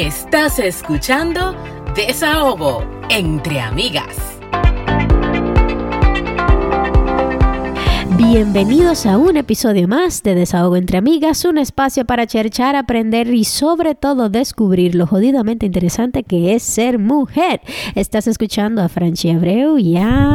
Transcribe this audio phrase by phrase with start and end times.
[0.00, 1.54] Estás escuchando
[1.94, 4.16] Desahogo entre amigas.
[8.16, 13.44] Bienvenidos a un episodio más de Desahogo entre Amigas, un espacio para cherchar, aprender y
[13.44, 17.60] sobre todo descubrir lo jodidamente interesante que es ser mujer.
[17.94, 20.34] Estás escuchando a Franchi Abreu y a...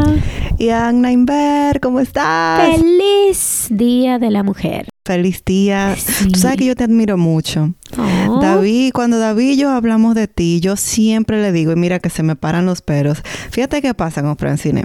[0.59, 2.69] Y a Inver, ¿cómo estás?
[2.69, 4.94] ¡Feliz Día de la Mujer!
[5.05, 5.95] Feliz día.
[6.33, 7.75] Tú sabes que yo te admiro mucho.
[7.95, 8.39] Oh.
[8.41, 12.09] David, cuando David y yo hablamos de ti, yo siempre le digo, y mira que
[12.09, 13.21] se me paran los peros.
[13.51, 14.83] Fíjate qué pasa con Francine.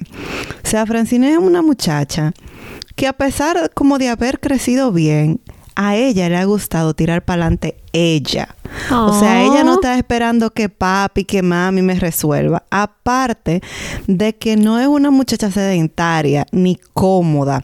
[0.63, 2.35] O sea, Francine es una muchacha
[2.97, 5.41] que a pesar como de haber crecido bien,
[5.75, 8.55] a ella le ha gustado tirar para adelante ella.
[8.93, 12.63] O sea, ella no está esperando que papi, que mami me resuelva.
[12.71, 13.63] Aparte
[14.07, 17.63] de que no es una muchacha sedentaria ni cómoda.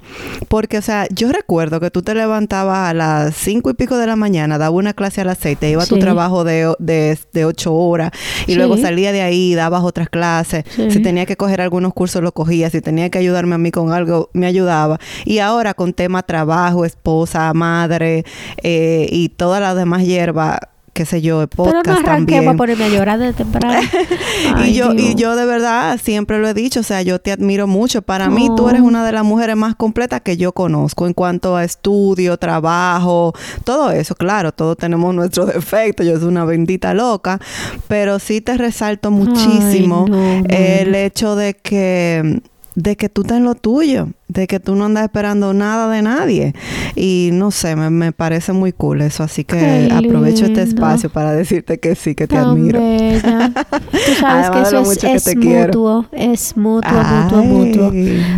[0.48, 4.06] Porque, o sea, yo recuerdo que tú te levantabas a las cinco y pico de
[4.06, 7.44] la mañana, daba una clase a las seis, te iba a tu trabajo de, de,
[7.44, 8.10] ocho horas
[8.46, 10.64] y luego salía de ahí, dabas otras clases.
[10.90, 12.70] Si tenía que coger algunos cursos, lo cogía.
[12.70, 14.98] Si tenía que ayudarme a mí con algo, me ayudaba.
[15.24, 18.24] Y ahora con tema trabajo, esposa, madre
[18.62, 20.58] eh, y todas las demás hierba,
[20.96, 22.48] qué sé yo, podcast Pero no también.
[22.48, 23.80] a ponerme a llorar de temprano.
[24.64, 27.66] y yo y yo de verdad siempre lo he dicho, o sea, yo te admiro
[27.66, 28.00] mucho.
[28.00, 31.54] Para mí tú eres una de las mujeres más completas que yo conozco en cuanto
[31.54, 34.14] a estudio, trabajo, todo eso.
[34.14, 36.06] Claro, todos tenemos nuestros defectos.
[36.06, 37.40] Yo soy una bendita loca,
[37.88, 40.06] pero sí te resalto muchísimo
[40.48, 42.40] el hecho de que
[42.74, 46.02] de que tú estás en lo tuyo, de que tú no andas esperando nada de
[46.02, 46.54] nadie.
[46.96, 49.22] Y no sé, me, parece muy cool eso.
[49.22, 52.80] Así que aprovecho este espacio para decirte que sí, que te admiro.
[53.20, 54.82] tú sabes que eso
[55.14, 57.92] es, mutuo, es mutuo, mutuo, mutuo.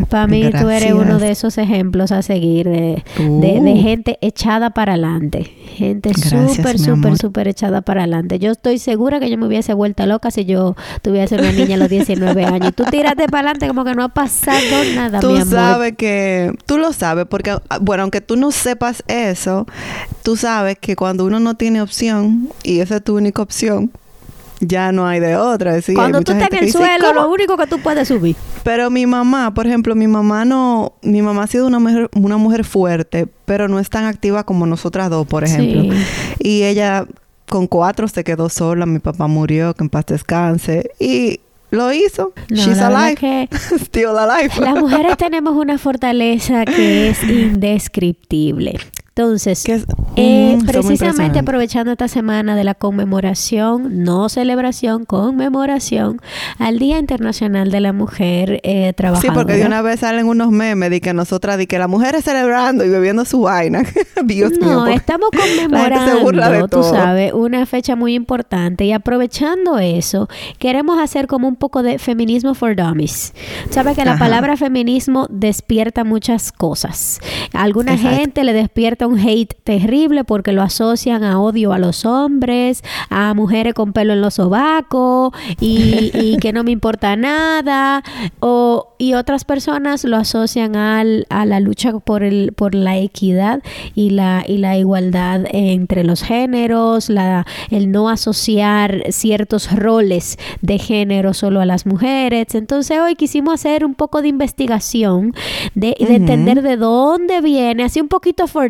[0.09, 4.93] Para mí tú eres uno de esos ejemplos a seguir de, de, gente echada para
[4.93, 5.53] adelante.
[5.75, 8.39] Gente súper, súper, súper echada para adelante.
[8.39, 11.79] Yo estoy segura que yo me hubiese vuelto loca si yo tuviese una niña a
[11.79, 12.75] los 19 años.
[12.75, 14.59] Tú tírate para adelante como que no ha pasado
[14.95, 19.67] nada, tú sabes que, tú lo sabes, porque, bueno, aunque tú no sepas eso,
[20.23, 23.91] tú sabes que cuando uno no tiene opción y esa es tu única opción,
[24.61, 25.81] ya no hay de otra.
[25.95, 28.37] Cuando tú estás en el suelo, lo único que tú puedes subir.
[28.65, 32.37] Pero mi mamá, por ejemplo, mi mamá no, mi mamá ha sido una mujer, una
[32.37, 35.95] mujer fuerte, pero no es tan activa como nosotras dos, por ejemplo.
[36.39, 37.07] Y ella
[37.49, 40.91] con cuatro se quedó sola, mi papá murió, que en paz descanse.
[40.99, 41.41] Y
[41.71, 42.33] lo hizo.
[42.49, 43.49] She's alive.
[43.79, 44.51] Still alive.
[44.61, 48.79] Las mujeres tenemos una fortaleza que es indescriptible.
[49.19, 49.65] Entonces,
[50.15, 56.21] eh, precisamente aprovechando esta semana de la conmemoración, no celebración, conmemoración
[56.61, 59.33] al Día Internacional de la Mujer eh, Trabajadora.
[59.33, 62.15] Sí, porque de una vez salen unos memes de que nosotras, de que la mujer
[62.15, 63.83] es celebrando y bebiendo su vaina.
[64.25, 70.29] Dios no, estamos conmemorando, tú sabes, una fecha muy importante y aprovechando eso,
[70.61, 73.35] queremos hacer como un poco de feminismo for dummies.
[73.71, 77.19] Sabes que la palabra feminismo despierta muchas cosas.
[77.53, 82.83] alguna gente le despierta un hate terrible porque lo asocian a odio a los hombres,
[83.11, 88.03] a mujeres con pelo en los sobacos y, que no me importa nada.
[88.41, 93.63] O, y otras personas lo asocian al, a la lucha por, el, por la equidad
[93.95, 100.79] y la, y la igualdad entre los géneros, la, el no asociar ciertos roles de
[100.79, 102.55] género solo a las mujeres.
[102.55, 105.35] Entonces hoy quisimos hacer un poco de investigación,
[105.75, 108.69] de, de entender de dónde viene, así un poquito for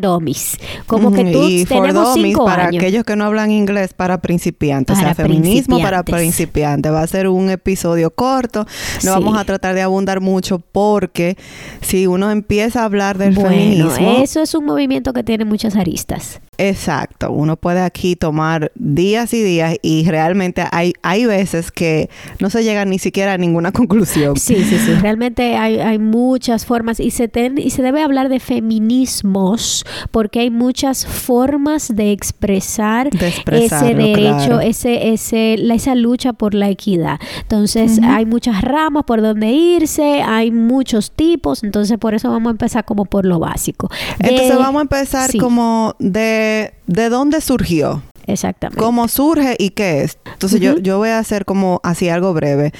[0.86, 5.00] como que tú y tenemos cinco para aquellos que no hablan inglés para principiantes, o
[5.00, 6.92] sea, feminismo para principiantes.
[6.92, 8.66] Va a ser un episodio corto.
[9.04, 11.36] No vamos a tratar de abundar mucho porque
[11.80, 15.76] si uno empieza a hablar del bueno, feminismo, eso es un movimiento que tiene muchas
[15.76, 16.40] aristas.
[16.60, 22.10] Exacto, uno puede aquí tomar días y días y realmente hay, hay veces que
[22.40, 24.36] no se llega ni siquiera a ninguna conclusión.
[24.36, 28.28] Sí, sí, sí, realmente hay, hay muchas formas y se, ten, y se debe hablar
[28.28, 33.10] de feminismos porque hay muchas formas de expresar,
[33.52, 37.20] ese derecho, ese, ese, la, esa lucha por la equidad.
[37.40, 42.50] Entonces hay muchas ramas por donde irse, hay muchos tipos, entonces por eso vamos a
[42.50, 43.88] empezar como por lo básico.
[44.18, 46.47] entonces vamos a empezar como de
[46.86, 48.02] de, dónde surgió.
[48.26, 48.82] Exactamente.
[48.82, 50.18] ¿Cómo surge y qué es?
[50.32, 52.72] Entonces yo, yo voy a hacer como así algo breve.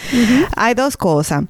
[0.56, 1.44] Hay dos cosas.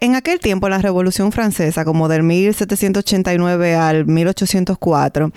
[0.00, 5.32] en aquel tiempo, la Revolución Francesa, como del 1789 al 1804,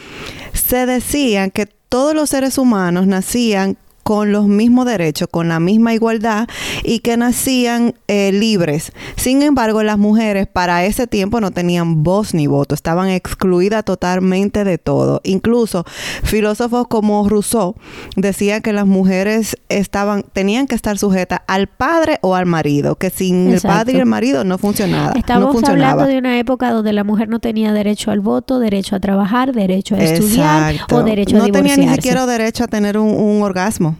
[0.53, 5.95] se decían que todos los seres humanos nacían con los mismos derechos, con la misma
[5.95, 6.47] igualdad
[6.83, 8.91] y que nacían eh, libres.
[9.15, 14.63] Sin embargo, las mujeres para ese tiempo no tenían voz ni voto, estaban excluidas totalmente
[14.63, 15.21] de todo.
[15.23, 15.85] Incluso
[16.21, 17.73] filósofos como Rousseau
[18.15, 23.09] decían que las mujeres estaban, tenían que estar sujetas al padre o al marido, que
[23.09, 25.13] sin el padre y el marido no funcionaba.
[25.15, 28.99] Estamos hablando de una época donde la mujer no tenía derecho al voto, derecho a
[28.99, 31.47] trabajar, derecho a estudiar o derecho a divorciarse.
[31.47, 33.94] No tenía ni siquiera derecho a tener un orgasmo.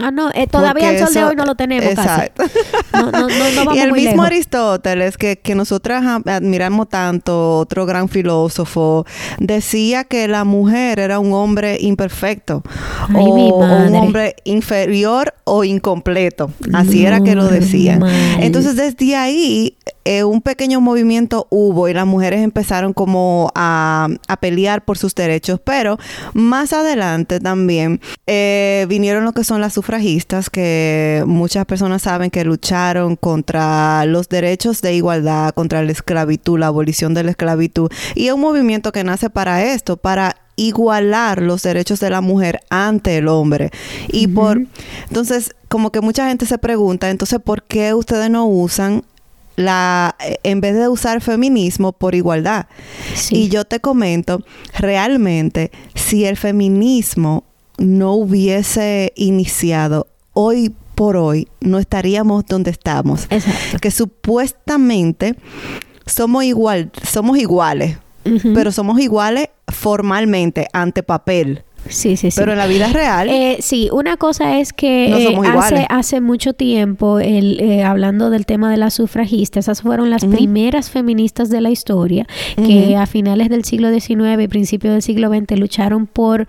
[0.00, 2.44] Ah, no, eh, todavía el sol de hoy no lo tenemos exacto.
[2.92, 3.28] No, no,
[3.64, 9.06] no, y el mismo Aristóteles, que, que nosotras admiramos tanto, otro gran filósofo,
[9.38, 12.62] decía que la mujer era un hombre imperfecto
[13.14, 16.50] o, un hombre inferior o incompleto.
[16.72, 18.02] Así era que lo decían.
[18.40, 24.08] Entonces, desde ahí eh, un pequeño movimiento hubo y las mujeres empezaron como a,
[24.40, 25.98] pelear por sus derechos, pero
[26.32, 32.44] más adelante también eh, vinieron lo que son las sufragistas, que muchas personas saben que
[32.44, 38.26] lucharon contra los derechos de igualdad, contra la esclavitud, la abolición de la esclavitud, y
[38.26, 43.16] es un movimiento que nace para esto, para igualar los derechos de la mujer ante
[43.16, 43.70] el hombre.
[44.08, 44.60] Y por
[45.08, 49.04] entonces, como que mucha gente se pregunta, entonces, ¿por qué ustedes no usan
[49.56, 52.66] la en vez de usar feminismo por igualdad.
[53.30, 54.42] Y yo te comento,
[54.78, 57.44] realmente, si el feminismo
[57.80, 63.26] no hubiese iniciado hoy por hoy, no estaríamos donde estamos.
[63.30, 63.78] Exacto.
[63.80, 65.34] Que supuestamente
[66.06, 67.96] somos igual, somos iguales,
[68.54, 71.64] pero somos iguales formalmente ante papel.
[71.88, 72.38] Sí, sí, sí.
[72.38, 73.28] Pero en la vida real.
[73.28, 78.46] Eh, sí, una cosa es que eh, hace, hace mucho tiempo, el, eh, hablando del
[78.46, 83.48] tema de las sufragistas, esas fueron las primeras feministas de la historia que a finales
[83.48, 86.46] del siglo XIX y principios del siglo XX lucharon por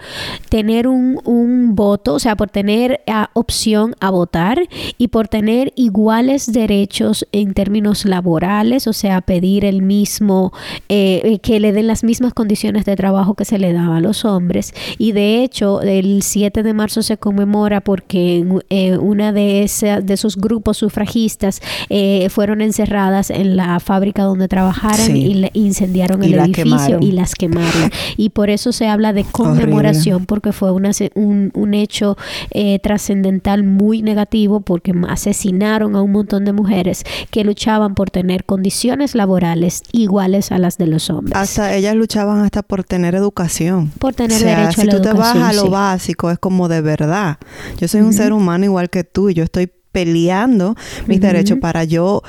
[0.50, 3.02] tener un, un voto, o sea, por tener
[3.34, 4.62] opción a votar
[4.98, 10.52] y por tener iguales derechos en términos laborales, o sea, pedir el mismo,
[10.88, 14.74] que le den las mismas condiciones de trabajo que se le daba a los hombres
[14.98, 19.70] y de de hecho, el 7 de marzo se conmemora porque eh, una de,
[20.04, 26.24] de esos grupos sufragistas eh, fueron encerradas en la fábrica donde trabajaron y le incendiaron
[26.24, 27.92] el edificio y las quemaron.
[28.18, 32.18] Y por eso se habla de conmemoración porque fue una, un, un, hecho
[32.50, 38.44] eh, trascendental muy negativo porque asesinaron a un montón de mujeres que luchaban por tener
[38.44, 41.36] condiciones laborales iguales a las de los hombres.
[41.36, 43.92] Hasta ellas luchaban hasta por tener educación.
[44.00, 47.38] Por tener derecho a la educación baja a lo básico, es como de verdad.
[47.78, 50.76] Yo soy un ser humano igual que tú y yo estoy peleando
[51.08, 52.24] mis derechos para yo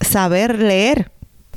[0.00, 1.12] saber leer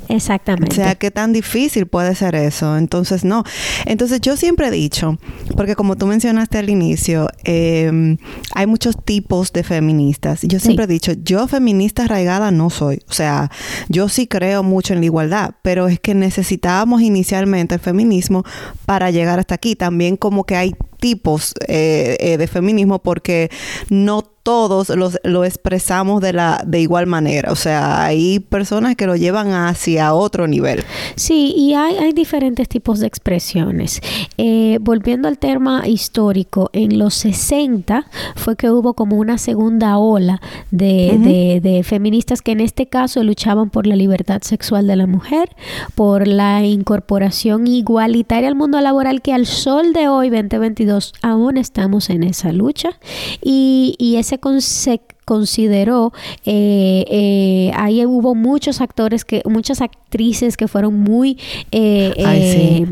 [0.08, 0.72] Exactamente.
[0.72, 2.76] O sea, qué tan difícil puede ser eso.
[2.76, 3.44] Entonces, no.
[3.86, 5.18] Entonces, yo siempre he dicho,
[5.56, 8.18] porque como tú mencionaste al inicio, em,
[8.54, 10.40] hay muchos tipos de feministas.
[10.42, 13.02] Yo siempre he dicho, yo feminista arraigada no soy.
[13.08, 13.50] O sea,
[13.88, 18.44] yo sí creo mucho en la igualdad, pero es que necesitábamos inicialmente el feminismo
[18.86, 19.76] para llegar hasta aquí.
[19.76, 23.50] También como que hay tipos eh, eh, de feminismo porque
[23.88, 27.52] no todos los, lo expresamos de la de igual manera.
[27.52, 30.82] O sea, hay personas que lo llevan hacia otro nivel.
[31.14, 34.00] Sí, y hay, hay diferentes tipos de expresiones.
[34.38, 40.40] Eh, volviendo al tema histórico, en los 60 fue que hubo como una segunda ola
[40.70, 45.54] de, de feministas que en este caso luchaban por la libertad sexual de la mujer,
[45.94, 50.89] por la incorporación igualitaria al mundo laboral que al sol de hoy, 2022,
[51.22, 52.90] aún estamos en esa lucha.
[53.42, 56.12] Y, y ese se consideró,
[56.44, 61.38] eh, eh, ahí hubo muchos actores, que muchas actrices que fueron muy
[61.70, 62.84] eh,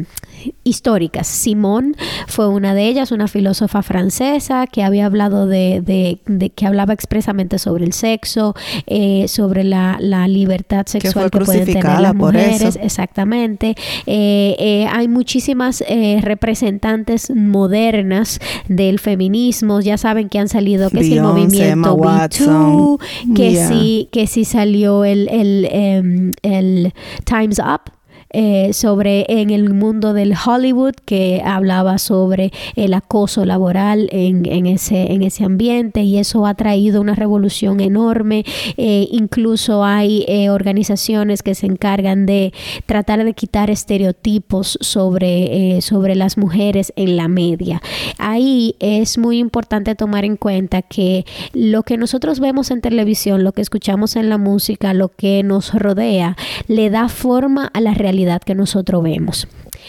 [0.65, 1.27] históricas.
[1.27, 6.21] Simón fue una de ellas, una filósofa francesa que había hablado de,
[6.55, 8.55] que hablaba expresamente sobre el sexo,
[8.87, 12.79] eh, sobre la, libertad sexual que, pueden tener las mujeres.
[12.83, 13.75] Exactamente.
[14.07, 15.83] Eh, eh, hay muchísimas
[16.23, 19.81] representantes modernas del feminismo.
[19.81, 25.05] Ya saben que han salido que es el movimiento Me que sí, que sí salió
[25.05, 26.93] el, el, em, el
[27.25, 27.98] Times Up
[28.31, 34.67] eh, sobre en el mundo del Hollywood que hablaba sobre el acoso laboral en, en,
[34.67, 38.45] ese, en ese ambiente y eso ha traído una revolución enorme.
[38.77, 42.53] Eh, incluso hay eh, organizaciones que se encargan de
[42.85, 47.81] tratar de quitar estereotipos sobre, sobre las mujeres en la media.
[48.19, 53.53] Ahí es muy importante tomar en cuenta que lo que nosotros vemos en televisión, lo
[53.53, 58.18] que escuchamos en la música, lo que nos rodea, le da forma a la realidad
[58.19, 59.47] realidad que nosotros vemos.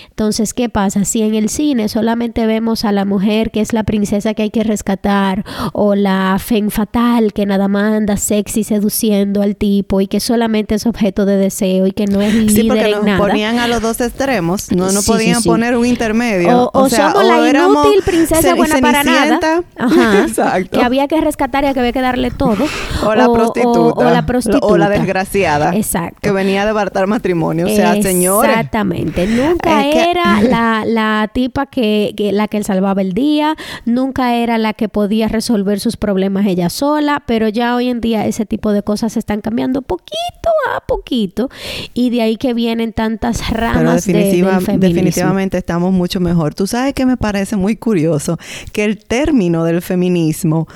[0.10, 1.04] Entonces, ¿qué pasa?
[1.06, 4.50] Si en el cine solamente vemos a la mujer que es la princesa que hay
[4.50, 5.44] que rescatar
[5.74, 10.76] o la fen fatal que nada más anda sexy seduciendo al tipo y que solamente
[10.76, 13.18] es objeto de deseo y que no es líder sí, porque nos nada.
[13.18, 16.70] ponían a los dos extremos, no, no podían poner un intermedio.
[16.74, 19.64] O, somos la inútil princesa buena para nada.
[19.78, 20.24] Ajá.
[20.28, 20.80] Exacto.
[20.80, 22.66] Que había que rescatar y que había que darle todo.
[23.02, 24.08] O la prostituta.
[24.08, 24.66] O, la prostituta.
[24.66, 25.74] O la desgraciada.
[25.74, 26.20] Exacto.
[26.22, 27.66] Que venía de bartar matrimonio.
[27.66, 28.52] O sea, señores.
[28.52, 29.28] Exactamente.
[29.28, 34.74] Nunca era la, la tipa que, la que él salvaba el día, nunca era la
[34.74, 38.84] que podía resolver sus problemas ella sola, pero ya hoy en día ese tipo de
[38.84, 41.50] cosas se están cambiando poquito a poquito
[41.94, 44.44] y de ahí que vienen tantas ramas de,
[44.78, 46.54] definitivamente estamos mucho mejor.
[46.54, 48.38] Tú sabes que me parece muy curioso
[48.72, 50.68] que el término del feminismo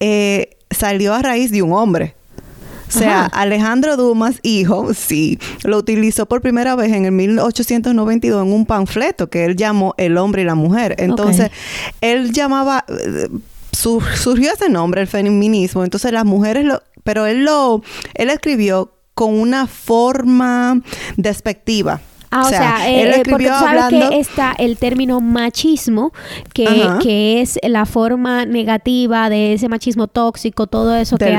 [0.00, 2.14] eh, salió a raíz de un hombre.
[2.94, 8.52] O sea, Alejandro Dumas, hijo, sí, lo utilizó por primera vez en el 1892 en
[8.52, 10.94] un panfleto que él llamó El hombre y la mujer.
[10.98, 11.50] Entonces,
[12.00, 13.28] él llamaba, eh,
[13.72, 15.84] surgió ese nombre, el feminismo.
[15.84, 17.82] Entonces, las mujeres lo, pero él lo,
[18.14, 20.80] él escribió con una forma
[21.16, 22.00] despectiva.
[22.34, 26.12] Ah, o, sea, él eh, porque sabes que está el término machismo,
[26.52, 26.66] que,
[27.00, 31.38] que, es la forma negativa de ese machismo tóxico, todo eso que,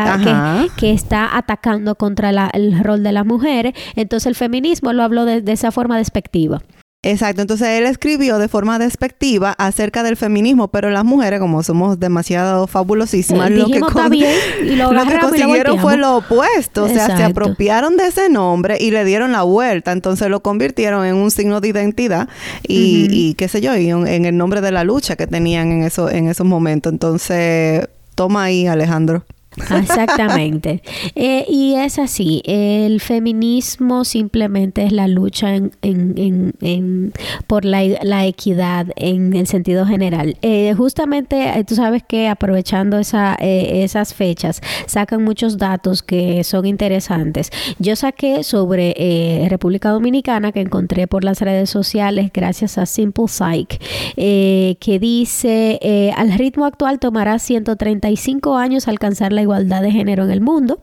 [0.77, 3.73] que, está atacando contra el rol de las mujeres.
[3.97, 6.61] Entonces el feminismo lo habló de esa forma despectiva.
[7.05, 11.99] Exacto, entonces él escribió de forma despectiva acerca del feminismo, pero las mujeres, como somos
[11.99, 18.77] demasiado fabulosísimas, lo, que consiguieron fue lo opuesto, o sea, se apropiaron de ese nombre
[18.79, 22.27] y le dieron la vuelta, entonces lo convirtieron en un signo de identidad
[22.67, 26.27] y, qué sé yo, en el nombre de la lucha que tenían en, eso, en
[26.27, 26.91] esos momentos.
[26.91, 29.23] Entonces, toma ahí, Alejandro.
[29.57, 30.81] Exactamente.
[31.17, 37.13] Eh, y es así, el feminismo simplemente es la lucha en, en, en,
[37.47, 40.37] por la, la, equidad en el sentido general.
[40.41, 46.65] Eh, justamente, eh, tú sabes que aprovechando esa, esas fechas, sacan muchos datos que son
[46.65, 47.51] interesantes.
[47.79, 53.79] Yo saqué sobre República Dominicana que encontré por las redes sociales gracias a Simple Psych,
[54.15, 60.41] que dice, al ritmo actual tomará 135 años alcanzar la igualdad de género en el
[60.41, 60.79] mundo.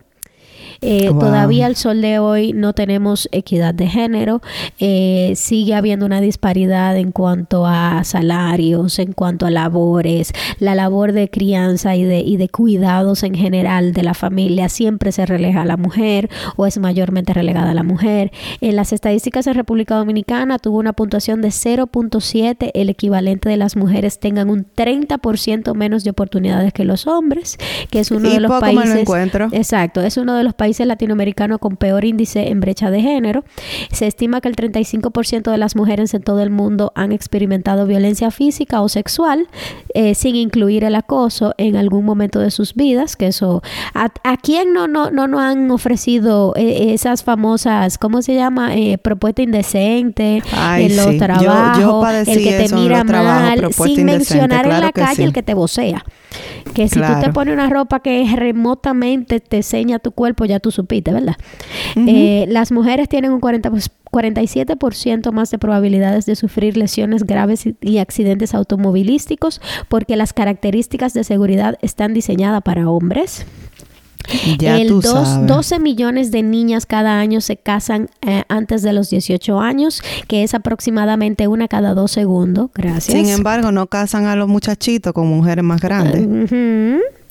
[0.82, 4.42] Eh, todavía al sol de hoy no tenemos equidad de género.
[4.80, 10.32] Eh, sigue habiendo una disparidad en cuanto a salarios, en cuanto a labores.
[10.58, 15.12] La labor de crianza y de, y de cuidados en general de la familia siempre
[15.12, 18.32] se relega a la mujer o es mayormente relegada a la mujer.
[18.60, 23.76] En las estadísticas de República Dominicana tuvo una puntuación de 0.7, el equivalente de las
[23.76, 27.56] mujeres tengan un 30% menos de oportunidades que los hombres,
[27.88, 29.08] que es uno de los países.
[29.52, 33.44] Exacto, es uno de los países latinoamericano con peor índice en brecha de género.
[33.90, 38.30] Se estima que el 35% de las mujeres en todo el mundo han experimentado violencia
[38.30, 39.48] física o sexual,
[39.94, 43.62] eh, sin incluir el acoso en algún momento de sus vidas, que eso,
[43.94, 48.74] ¿a, quién no, no, no nos han ofrecido eh, esas famosas, ¿cómo se llama?
[48.76, 50.42] Eh, propuesta indecente
[50.78, 55.42] en los trabajos, el que te mira mal, sin mencionar en la calle el que
[55.42, 56.04] te vocea.
[56.74, 60.70] Que si tú te pones una ropa que remotamente te enseña tu cuerpo, ya tú
[60.70, 61.36] supiste, ¿verdad?
[61.96, 63.70] Eh, las mujeres tienen un 40,
[64.10, 71.24] 47% más de probabilidades de sufrir lesiones graves y, accidentes automovilísticos porque las características de
[71.24, 73.46] seguridad están diseñadas para hombres.
[74.58, 79.58] Ya el 12 millones de niñas cada año se casan eh, antes de los 18
[79.60, 82.70] años, que es aproximadamente una cada dos segundos.
[82.74, 83.18] Gracias.
[83.18, 86.22] Sin embargo, no casan a los muchachitos con mujeres más grandes.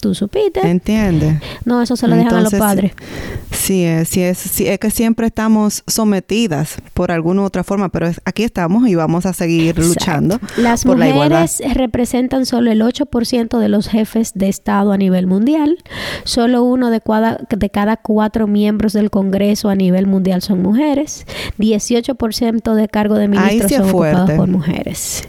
[0.01, 0.67] ¿Tú supiste?
[0.67, 1.36] ¿Entiendes?
[1.63, 2.93] No, eso se lo dejan a los padres.
[3.51, 7.89] Sí, es, sí, es, sí, es que siempre estamos sometidas por alguna u otra forma,
[7.89, 13.60] pero aquí estamos y vamos a seguir luchando Las por mujeres representan solo el 8%
[13.60, 15.77] de los jefes de Estado a nivel mundial.
[16.24, 21.27] Solo uno de cada, de cada cuatro miembros del Congreso a nivel mundial son mujeres.
[21.60, 25.27] 18% de cargo de ministros son ocupados por mujeres.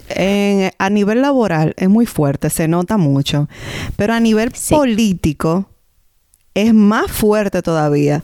[0.79, 3.47] a nivel laboral es muy fuerte, se nota mucho,
[3.97, 5.67] pero a nivel político
[6.55, 8.23] es más fuerte todavía.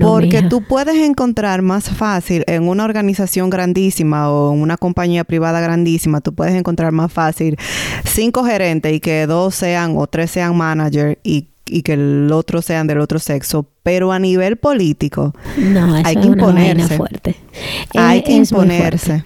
[0.00, 5.60] porque tú puedes encontrar más fácil en una organización grandísima o en una compañía privada
[5.60, 7.56] grandísima, tú puedes encontrar más fácil
[8.04, 11.48] cinco gerentes y que dos sean o tres sean manager y,
[11.82, 13.66] que el otro sean del otro sexo.
[13.82, 16.96] Pero a nivel político, no, hay que imponerse.
[16.96, 17.36] fuerte.
[17.94, 19.24] Hay que imponerse.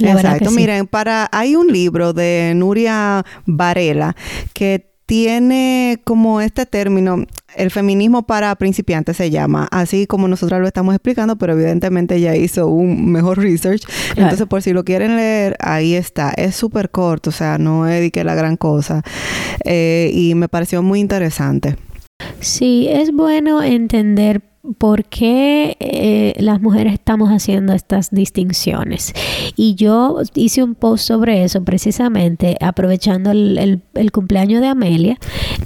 [0.00, 0.50] Exacto.
[0.50, 4.16] Miren, para hay un libro de Nuria Varela
[4.52, 10.66] que tiene como este término, el feminismo para principiantes se llama, así como nosotros lo
[10.66, 13.82] estamos explicando, pero evidentemente ella hizo un mejor research.
[14.16, 16.30] Entonces, por si lo quieren leer, ahí está.
[16.30, 19.02] Es súper corto, o sea, no que la gran cosa.
[19.66, 21.76] Eh, y me pareció muy interesante.
[22.40, 24.40] Sí, es bueno entender
[24.78, 29.12] por qué eh, las mujeres estamos haciendo estas distinciones.
[29.56, 35.18] Y yo hice un post sobre eso precisamente, aprovechando el, cumpleaños de Amelia,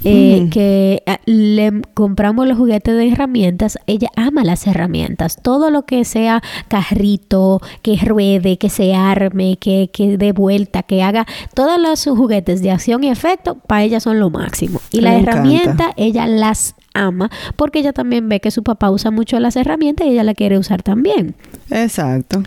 [0.03, 0.49] eh, mm.
[0.49, 3.77] que eh, le compramos los juguetes de herramientas.
[3.85, 5.37] Ella ama las herramientas.
[5.43, 11.03] Todo lo que sea carrito, que ruede, que se arme, que, que dé vuelta, que
[11.03, 14.81] haga, todos los juguetes de acción y efecto, para ella son lo máximo.
[14.91, 16.73] Y las herramientas, ella las
[17.05, 20.33] ama porque ella también ve que su papá usa mucho las herramientas y ella la
[20.33, 21.35] quiere usar también.
[21.69, 22.43] Exacto.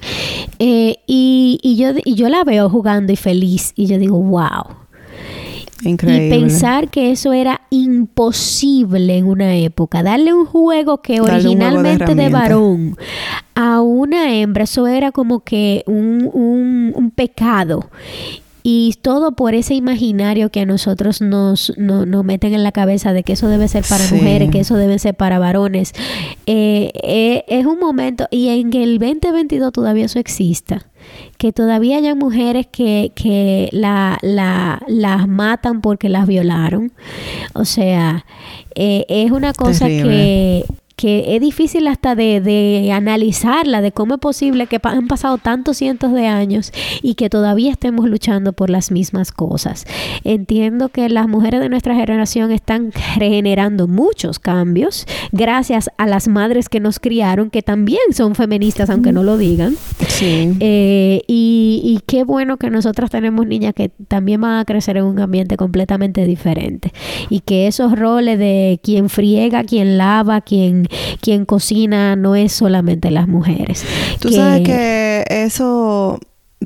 [0.58, 4.76] Eh, y, yo, y yo la veo jugando y feliz y yo digo, wow.
[5.82, 6.26] Increíble.
[6.26, 10.02] Y pensar que eso era imposible en una época.
[10.02, 12.96] Darle un juego que originalmente de, varón
[13.54, 17.88] a una hembra, eso era como que un, un, un pecado.
[18.62, 23.32] Y todo por ese imaginario que a nosotros nos, meten en la cabeza de que
[23.32, 25.92] eso debe ser para mujeres, que eso debe ser para varones.
[26.46, 30.86] Eh, eh, es un momento, y en el 2022 todavía eso exista,
[31.38, 36.92] que todavía haya mujeres que, que la, la, las matan porque las violaron.
[37.54, 38.24] O sea,
[38.74, 40.64] eh, es una cosa que
[41.00, 45.78] que es difícil hasta de, de, analizarla, de cómo es posible que han pasado tantos
[45.78, 49.86] cientos de años y que todavía estemos luchando por las mismas cosas.
[50.24, 56.68] Entiendo que las mujeres de nuestra generación están generando muchos cambios gracias a las madres
[56.68, 59.76] que nos criaron, que también son feministas, aunque no lo digan.
[60.06, 60.54] Sí.
[60.60, 65.04] Eh, y, y qué bueno que nosotras tenemos niñas que también van a crecer en
[65.04, 66.92] un ambiente completamente diferente
[67.30, 70.89] y que esos roles de quien friega, quien lava, quien
[71.20, 73.84] quien cocina no es solamente las mujeres.
[74.20, 76.18] Tú sabes que eso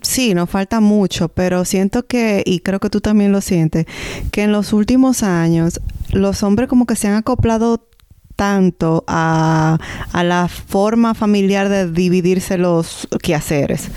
[0.02, 3.87] sí, nos falta mucho, pero siento que, y creo que tú también lo sientes,
[4.31, 7.87] que en los últimos años los hombres como que se han acoplado
[8.36, 9.78] tanto a,
[10.12, 13.88] la forma familiar de dividirse los quehaceres.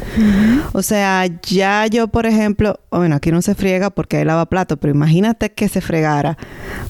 [0.73, 4.77] O sea, ya yo, por ejemplo, bueno, aquí no se friega porque él lava plato,
[4.77, 6.37] pero imagínate que se fregara.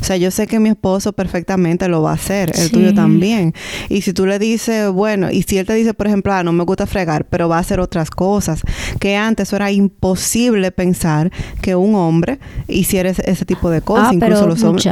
[0.02, 3.54] O sea, yo sé que mi esposo perfectamente lo va a hacer, el tuyo también.
[3.90, 6.52] Y si tú le dices, bueno, y si él te dice, por ejemplo, ah, no
[6.52, 8.62] me gusta fregar, pero va a hacer otras cosas,
[9.00, 11.32] que antes era imposible pensar
[11.62, 14.10] que un hombre hiciera ese, tipo de cosas.
[14.10, 14.88] Ah, Incluso pero los hombres.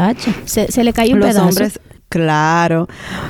[0.46, 1.48] Se, se le cayó un los pedazo.
[1.48, 2.84] Hombres, Claro.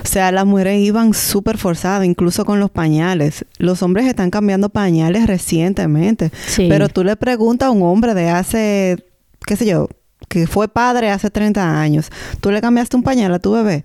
[0.04, 3.46] O sea, las mujeres iban súper forzadas, incluso con los pañales.
[3.58, 6.32] Los hombres están cambiando pañales recientemente.
[6.58, 9.06] Pero tú le preguntas a un hombre de hace,
[9.46, 9.90] qué sé yo,
[10.28, 12.10] que fue padre hace 30 años,
[12.42, 13.84] tú le cambiaste un pañal a tu bebé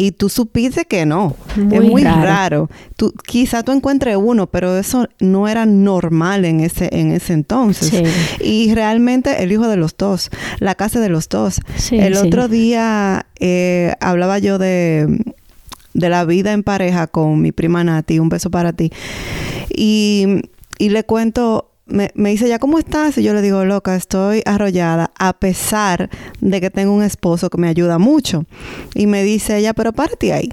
[0.00, 1.36] y tú supiste que no.
[1.56, 2.70] es muy raro.
[2.96, 7.92] Tú, quizá tú encuentres uno, pero eso no era normal en ese, en ese entonces.
[8.40, 11.60] Y realmente el hijo de los dos, la casa de los dos.
[11.90, 15.22] el otro día eh, hablaba yo de,
[15.92, 18.90] de la vida en pareja con mi prima Nati, un beso para ti.
[19.68, 20.42] Y,
[20.78, 23.18] y le cuento me, me, dice, ¿ya cómo estás?
[23.18, 26.08] Y yo le digo, loca, estoy arrollada a pesar
[26.40, 28.44] de que tengo un esposo que me ayuda mucho.
[28.94, 30.50] Y me dice ella, pero párate ahí.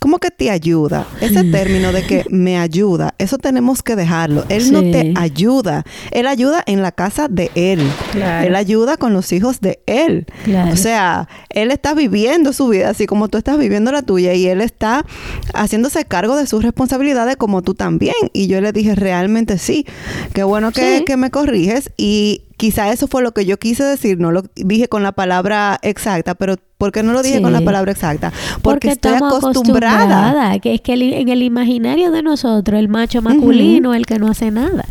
[0.00, 1.06] ¿Cómo que te ayuda?
[1.20, 4.46] Ese término de que me ayuda, eso tenemos que dejarlo.
[4.48, 5.84] Él no te ayuda.
[6.10, 7.86] Él ayuda en la casa de él.
[8.14, 10.26] Él ayuda con los hijos de él.
[10.72, 14.46] O sea, él está viviendo su vida así como tú estás viviendo la tuya y
[14.46, 15.04] él está
[15.52, 18.14] haciéndose cargo de sus responsabilidades como tú también.
[18.32, 19.84] Y yo le dije, realmente sí.
[20.32, 24.18] Qué bueno que, que me corriges y quizá eso fue lo que yo quise decir,
[24.18, 27.62] no lo dije con la palabra exacta, pero ¿por qué no lo dije con la
[27.62, 28.34] palabra exacta?
[28.60, 30.58] Porque, estoy acostumbrada.
[30.58, 34.28] Que es que en el imaginario de nosotros, el macho masculino es el que no
[34.28, 34.84] hace nada.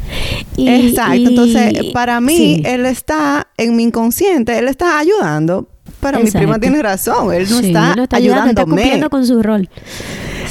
[0.58, 1.14] Exacto.
[1.14, 5.68] Entonces, para mí, él está en mi inconsciente, él está ayudando.
[6.00, 8.50] Pero mi prima tiene razón, él no está, no está ayudándome.
[8.50, 9.70] Está cumpliendo con su rol.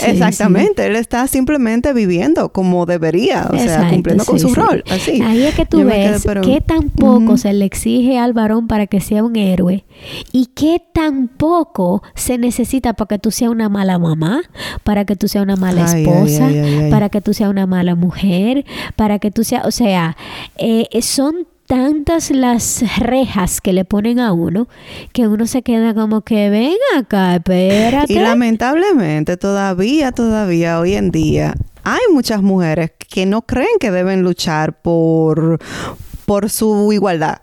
[0.06, 5.20] Exactamente, él está simplemente viviendo como debería, o sea, cumpliendo con su rol, así.
[5.22, 9.00] Ahí es que tú ves qué tan poco se le exige al varón para que
[9.00, 9.84] sea un héroe
[10.32, 14.42] y qué tan poco se necesita para que tú seas una mala mamá,
[14.84, 16.48] para que tú seas una mala esposa,
[16.90, 18.64] para que tú seas una mala mujer,
[18.96, 20.16] para que tú seas, o sea,
[20.56, 24.68] eh, son tantas las rejas que le ponen a uno
[25.12, 28.12] que uno se queda como que ven acá, espérate.
[28.12, 31.54] Y lamentablemente todavía, todavía hoy en día
[31.84, 35.58] hay muchas mujeres que no creen que deben luchar por
[36.28, 37.38] por su igualdad.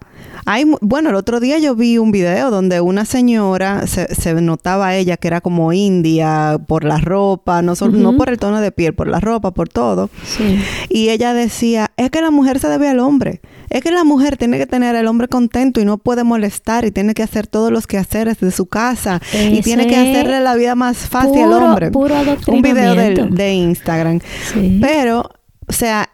[0.45, 4.89] Hay, bueno, el otro día yo vi un video donde una señora se, se notaba
[4.89, 8.61] a ella que era como india por la ropa, no, solo, no por el tono
[8.61, 10.11] de piel, por la ropa, por todo.
[10.23, 10.61] Sí.
[10.89, 13.41] Y ella decía, es que la mujer se debe al hombre.
[13.71, 16.91] Es que la mujer tiene que tener al hombre contento y no puede molestar y
[16.91, 20.75] tiene que hacer todos los quehaceres de su casa y tiene que hacerle la vida
[20.75, 21.89] más fácil al hombre.
[21.89, 22.15] Puro
[22.47, 24.19] un video de, de Instagram.
[24.53, 24.77] Sí.
[24.79, 25.27] Pero,
[25.67, 26.07] o sea,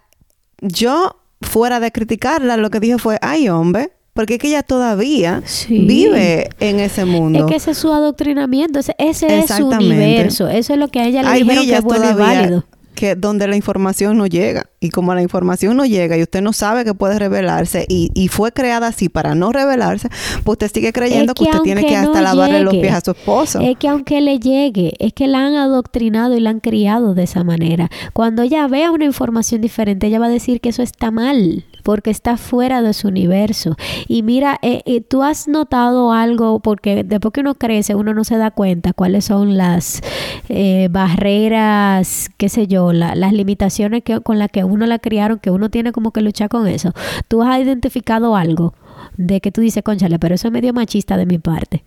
[0.62, 5.42] yo fuera de criticarla, lo que dije fue, ay hombre, porque es que ella todavía
[5.46, 5.86] Sí.
[5.86, 7.40] vive en ese mundo.
[7.40, 11.00] Es que ese es su adoctrinamiento, ese, ese es su universo, eso es lo que
[11.00, 12.66] a ella le Hay dijeron que es bueno y válido.
[12.94, 14.68] Que donde la información no llega.
[14.80, 18.30] Y como la información no llega y usted no sabe que puede revelarse y, y
[18.30, 20.10] fue creada así para no revelarse,
[20.44, 22.88] pues usted sigue creyendo Es que, que usted tiene que hasta no lavarle los llegue,
[22.88, 23.60] pies a su esposo.
[23.60, 27.24] Es que aunque le llegue, es que la han adoctrinado y la han criado de
[27.24, 27.90] esa manera.
[28.14, 32.10] Cuando ella vea una información diferente, ella va a decir que eso está mal, porque
[32.12, 33.76] está fuera de su universo.
[34.08, 38.24] Y mira, eh, eh, tú has notado algo, porque después que uno crece, uno no
[38.24, 40.02] se da cuenta cuáles son las
[40.50, 45.40] eh, barreras, qué sé yo, la- las limitaciones que, con las que uno la criaron,
[45.40, 46.94] que uno tiene como que luchar con eso.
[47.28, 48.74] Tú has identificado algo
[49.18, 51.84] de que tú dices, conchale, pero eso es medio machista de mi parte.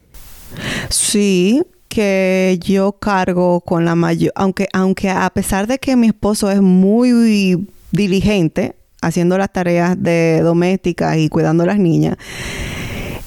[0.89, 6.51] Sí, que yo cargo con la mayor, aunque, aunque a pesar de que mi esposo
[6.51, 12.17] es muy diligente haciendo las tareas de domésticas y cuidando a las niñas,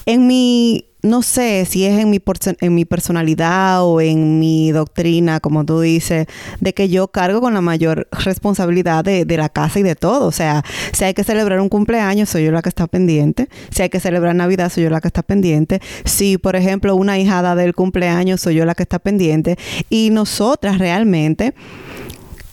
[0.07, 2.21] en mi, no sé si es en mi,
[2.61, 6.27] en mi personalidad o en mi doctrina, como tú dices,
[6.61, 10.27] de que yo cargo con la mayor responsabilidad de, de la casa y de todo.
[10.27, 10.63] O sea,
[10.93, 13.49] si hay que celebrar un cumpleaños, soy yo la que está pendiente.
[13.69, 15.81] Si hay que celebrar Navidad, soy yo la que está pendiente.
[16.05, 19.57] Si, por ejemplo, una hijada del cumpleaños, soy yo la que está pendiente.
[19.89, 21.53] Y nosotras realmente,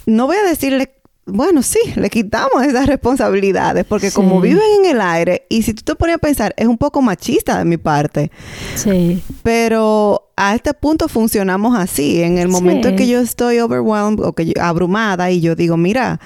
[0.06, 0.90] no voy a decirle
[1.26, 4.14] bueno, sí, le quitamos esas responsabilidades porque Sí.
[4.16, 7.00] como viven en el aire y si tú te pones a pensar, es un poco
[7.02, 8.30] machista de mi parte,
[8.76, 9.22] Sí.
[9.42, 12.20] pero a este punto funcionamos así.
[12.22, 15.76] En el momento en que yo estoy overwhelmed o que yo- abrumada y yo digo,
[15.76, 16.18] mira,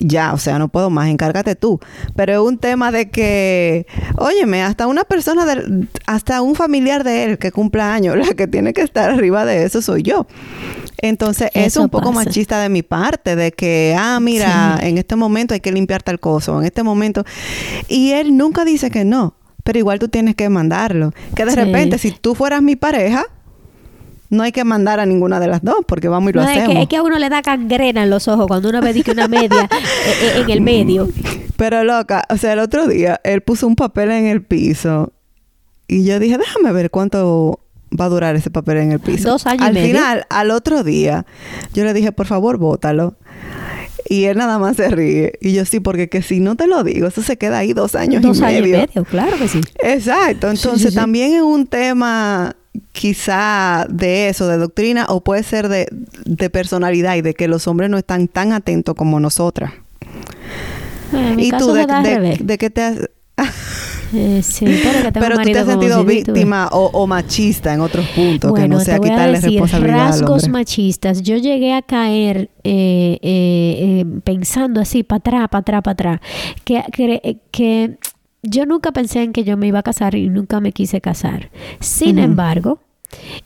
[0.00, 1.80] ya, o sea, no puedo más, encárgate tú.
[2.14, 7.24] Pero es un tema de que, óyeme, hasta una persona, del, hasta un familiar de
[7.24, 10.26] él que cumpla años, la que tiene que estar arriba de eso soy yo.
[11.02, 12.24] Entonces, eso es un poco pasa.
[12.26, 14.86] machista de mi parte, de que, ah, mira, Sí.
[14.86, 17.24] en este momento hay que limpiar tal cosa, en este momento.
[17.88, 21.12] Y él nunca dice que no, pero igual tú tienes que mandarlo.
[21.34, 21.56] Que de Sí.
[21.56, 23.24] repente, si tú fueras mi pareja,
[24.30, 26.56] no hay que mandar a ninguna de las dos, porque vamos y lo No, es,
[26.58, 26.76] hacemos.
[26.76, 29.10] que, es que a uno le da gangrena en los ojos cuando uno ve que
[29.10, 31.08] una media eh, eh, en el medio.
[31.56, 35.12] Pero loca, o sea, el otro día él puso un papel en el piso
[35.88, 37.58] y yo dije, déjame ver cuánto
[38.00, 39.28] va a durar ese papel en el piso.
[39.30, 39.88] Dos años y Al medio.
[39.88, 41.26] final, al otro día,
[41.74, 43.16] yo le dije, por favor, bótalo.
[44.10, 45.34] Y él nada más se ríe.
[45.40, 47.94] Y yo sí, porque que si no te lo digo, eso se queda ahí dos
[47.94, 48.76] años Dos y años medio.
[48.78, 49.60] y medio, claro que sí.
[49.84, 50.50] Exacto.
[50.50, 50.94] Entonces sí, sí.
[50.96, 52.56] también es un tema
[52.90, 55.86] quizá de eso, de doctrina, o puede ser de,
[56.24, 59.72] de personalidad y de que los hombres no están tan atentos como nosotras.
[61.12, 62.96] Bueno, en mi ¿Y caso tú de, de qué te has...
[64.12, 68.06] Eh, sí, pero que Pero tú te has sentido víctima o, o machista en otros
[68.08, 70.60] puntos, que Bueno, no sea te voy a quitarle decir responsabilidad al rasgos hombre.
[70.60, 71.22] machistas.
[71.22, 76.20] Yo llegué a caer eh, eh, eh, pensando así, para atrás, para atrás, para atrás.
[76.64, 77.98] Que, que, que
[78.42, 81.50] yo nunca pensé en que yo me iba a casar y nunca me quise casar.
[81.80, 82.24] Sin Ujú.
[82.24, 82.78] embargo,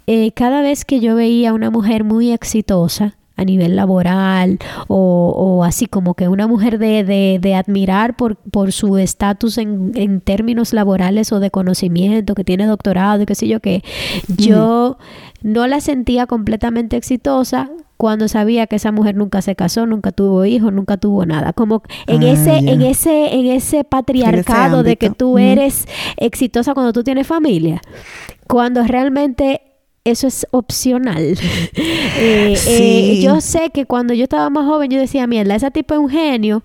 [0.06, 5.32] eh, cada vez que yo veía a una mujer muy exitosa, a nivel laboral o,
[5.36, 9.90] o así como que una mujer de, de, de admirar por, por su estatus en,
[9.94, 13.82] en términos laborales o de conocimiento, que tiene doctorado y qué sé yo qué,
[14.36, 14.98] yo
[15.42, 20.44] no la sentía completamente exitosa cuando sabía que esa mujer nunca se casó, nunca tuvo
[20.44, 21.52] hijos, nunca tuvo nada.
[21.52, 22.72] Como en Ah, ese, ya.
[22.72, 27.80] en ese, en ese patriarcado de que tú eres exitosa cuando tú tienes familia.
[28.48, 29.62] Cuando realmente
[30.04, 31.36] eso es opcional.
[32.16, 32.70] Eh, Sí.
[32.70, 36.00] eh, yo sé que cuando yo estaba más joven yo decía, mierda, esa tipo es
[36.00, 36.62] un genio,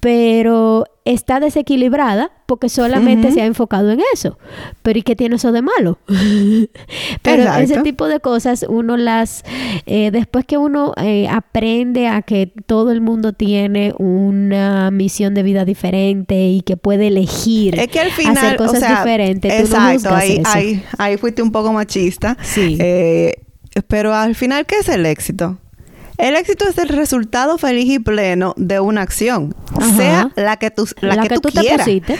[0.00, 4.38] pero está desequilibrada porque solamente se ha enfocado en eso.
[4.82, 5.98] Pero ¿y qué tiene eso de malo?
[7.22, 7.62] pero Exacto.
[7.62, 9.44] ese tipo de cosas uno las,
[9.86, 15.42] eh, después que uno eh, aprende a que todo el mundo tiene una misión de
[15.42, 19.52] vida diferente y que puede elegir Es que al final, hacer cosas o sea, diferentes,
[19.52, 22.36] no exacto, ahí, ahí, ahí fuiste un poco machista.
[22.42, 22.76] Sí.
[22.80, 23.42] Eh,
[23.88, 25.58] pero al final, ¿qué es el éxito?
[26.22, 29.96] El éxito es el resultado feliz y pleno de una acción, Ajá.
[29.96, 32.16] sea la que tú, la que tú, te pusiste.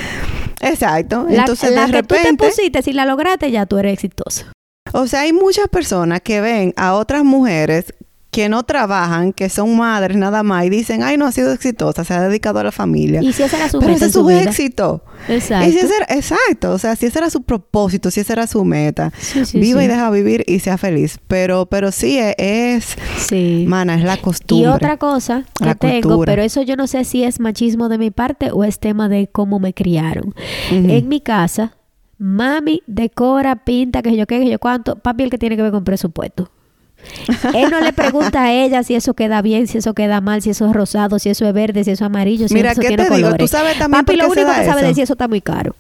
[0.61, 1.25] Exacto.
[1.29, 3.93] La, Entonces, la de que tú te repente, pusiste, si la lograste, ya tú eres
[3.93, 4.47] exitoso.
[4.93, 7.95] o sea, hay muchas personas que ven a otras mujeres
[8.33, 12.03] que no trabajan, que son madres nada más y dicen, ay, no ha sido exitosa,
[12.03, 13.21] se ha dedicado a la familia.
[13.23, 15.05] Y si ese era su Pero ese es su, éxito.
[15.29, 15.69] Exacto.
[15.69, 16.73] Y si ese era- exacto.
[16.73, 19.81] O sea, si ese era su propósito, si esa era su meta, Sí, sí, viva
[19.81, 19.85] sí.
[19.85, 21.19] y deja vivir y sea feliz.
[21.29, 23.67] Pero, pero sí e- es, Sí.
[23.69, 24.67] mana, es la costumbre.
[24.67, 26.33] Y otra cosa que La tengo, cultura.
[26.33, 29.29] pero eso yo no sé si es machismo de mi parte o es tema de
[29.31, 30.35] cómo me criaron.
[30.71, 31.77] En mi casa,
[32.17, 35.73] mami decora, pinta, que yo qué, que yo cuánto, papi el que tiene que ver
[35.73, 36.51] con presupuesto.
[37.55, 40.51] Él no le pregunta a ella si eso queda bien, si eso queda mal, si
[40.51, 42.89] eso es rosado, si eso es verde, si eso es amarillo, si Mira, eso ¿qué
[42.89, 43.35] tiene te digo?
[43.37, 44.91] Tú sabes también Papi por lo se único da que sabe eso.
[44.91, 45.75] es si eso está muy caro.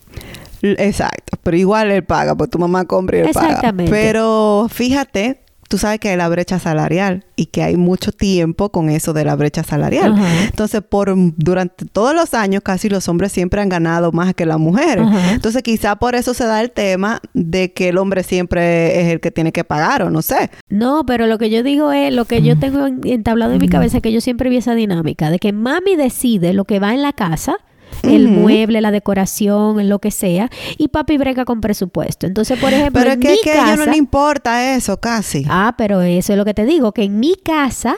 [0.62, 3.46] Exacto, pero igual él paga, pues tu mamá compra y él paga.
[3.48, 3.90] Exactamente.
[3.90, 5.40] Pero fíjate,
[5.72, 9.24] tú sabes que hay la brecha salarial y que hay mucho tiempo con eso de
[9.24, 10.14] la brecha salarial.
[10.44, 14.58] Entonces, por durante todos los años casi los hombres siempre han ganado más que las
[14.58, 15.06] mujeres.
[15.30, 19.20] Entonces, quizá por eso se da el tema de que el hombre siempre es el
[19.20, 20.50] que tiene que pagar o no sé.
[20.68, 23.68] No, pero lo que yo digo es, lo que yo tengo en- entablado en mi
[23.68, 27.00] cabeza, que yo siempre vi esa dinámica, de que mami decide lo que va en
[27.00, 27.56] la casa,
[28.02, 32.26] el mueble, la decoración, lo que sea, y papi brega con presupuesto.
[32.26, 33.86] Entonces, por ejemplo, Pero en que, mi que a ellos casa...
[33.86, 35.44] no le importa eso casi.
[35.48, 37.96] Ah, pero eso es lo que te digo, que en mi casa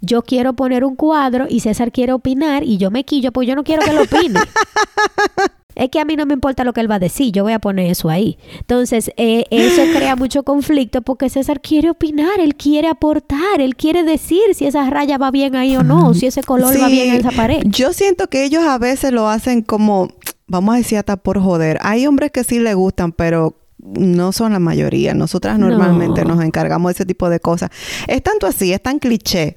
[0.00, 3.54] yo quiero poner un cuadro y César quiere opinar y yo me quillo porque yo
[3.54, 4.40] no quiero que lo opine.
[5.74, 7.52] Es que a mí no me importa lo que él va a decir, yo voy
[7.52, 8.38] a poner eso ahí.
[8.58, 14.02] Entonces, eh, eso crea mucho conflicto porque César quiere opinar, él quiere aportar, él quiere
[14.04, 17.20] decir si esa raya va bien ahí o no, si ese color va bien en
[17.20, 17.62] esa pared.
[17.66, 20.08] Yo siento que ellos a veces lo hacen como,
[20.46, 21.78] vamos a decir hasta por joder.
[21.82, 25.14] Hay hombres que sí le gustan, pero no son la mayoría.
[25.14, 25.68] Nosotras No.
[25.68, 27.70] normalmente nos encargamos de ese tipo de cosas.
[28.08, 29.56] Es tanto así, es tan cliché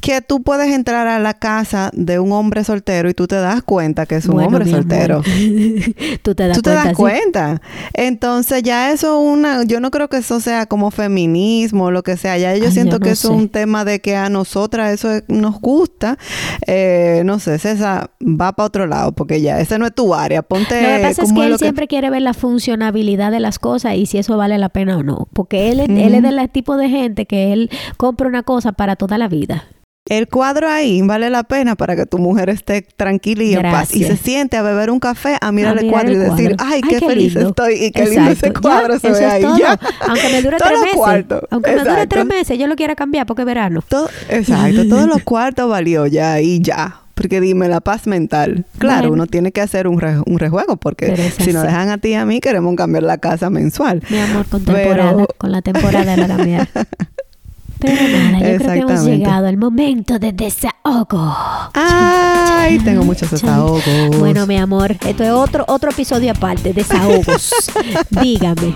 [0.00, 3.62] que tú puedes entrar a la casa de un hombre soltero y tú te das
[3.62, 5.22] cuenta que es un Bueno, hombre soltero.
[6.22, 6.82] Tú te das Tú te cuenta.
[6.82, 6.94] das sí.
[6.96, 7.62] cuenta.
[7.94, 12.16] Entonces ya eso una, yo no creo que eso sea como feminismo o lo que
[12.16, 12.36] sea.
[12.38, 15.10] Ya yo Ay, siento yo que eso es un tema de que a nosotras eso
[15.12, 16.18] es- nos gusta.
[16.66, 20.42] Eh, no sé, César, va para otro lado porque ya ese no es tu área.
[20.42, 23.96] Ponte Lo que pasa es que él siempre quiere ver la funcionabilidad de las cosas
[23.96, 25.28] y si eso vale la pena o no.
[25.34, 28.96] Porque él, es- él es del tipo de gente que él compra una cosa para
[28.96, 29.64] toda la vida.
[30.08, 33.94] El cuadro ahí vale la pena para que tu mujer esté tranquila y en paz
[33.94, 36.72] y se siente a beber un café, a mirar el mirar cuadro y decir, cuadro.
[36.74, 37.50] ay, Ay, qué, feliz lindo.
[37.50, 39.42] estoy y qué lindo ese cuadro Ya, se ve ahí.
[39.60, 39.78] Ya.
[40.08, 40.96] Aunque me dure tres meses.
[40.96, 41.40] cuartos.
[41.50, 43.80] Aunque me dure tres meses, yo lo quiero cambiar porque es verano.
[43.88, 47.01] Todo, exacto, todos los cuartos valió ya y ya.
[47.22, 48.64] Porque dime, la paz mental.
[48.78, 49.14] Claro, Bueno.
[49.14, 52.14] uno tiene que hacer un, re- un rejuego porque si nos dejan a ti y
[52.14, 54.02] a mí, queremos cambiar la casa mensual.
[54.10, 55.26] Mi amor, con Pero- temporada.
[55.38, 56.68] Con la temporada la cambiar.
[57.78, 57.94] Pero
[58.30, 61.34] nada, yo creo que hemos llegado al momento de desahogo.
[61.74, 63.82] Ay, tengo muchos desahogos.
[64.20, 67.52] Bueno, mi amor, esto es otro, otro episodio aparte, desahogos.
[68.10, 68.74] Dígame.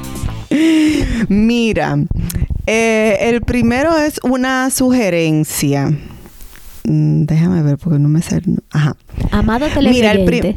[1.29, 1.99] Mira,
[2.67, 5.93] eh, el primero es una sugerencia.
[6.87, 8.40] Mm, Déjame ver porque no me sé.
[8.70, 8.96] Ajá.
[9.33, 10.57] Amado Mira, el televidente.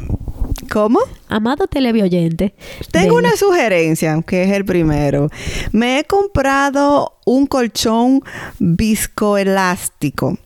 [0.70, 1.00] ¿Cómo?
[1.28, 2.54] Amado televidente.
[2.92, 5.28] Tengo una sugerencia, que es el primero.
[5.72, 8.22] Me he comprado un colchón
[8.60, 10.38] viscoelástico.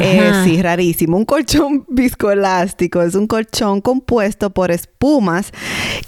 [0.00, 1.18] Eh, sí, rarísimo.
[1.18, 5.52] Un colchón viscoelástico es un colchón compuesto por espumas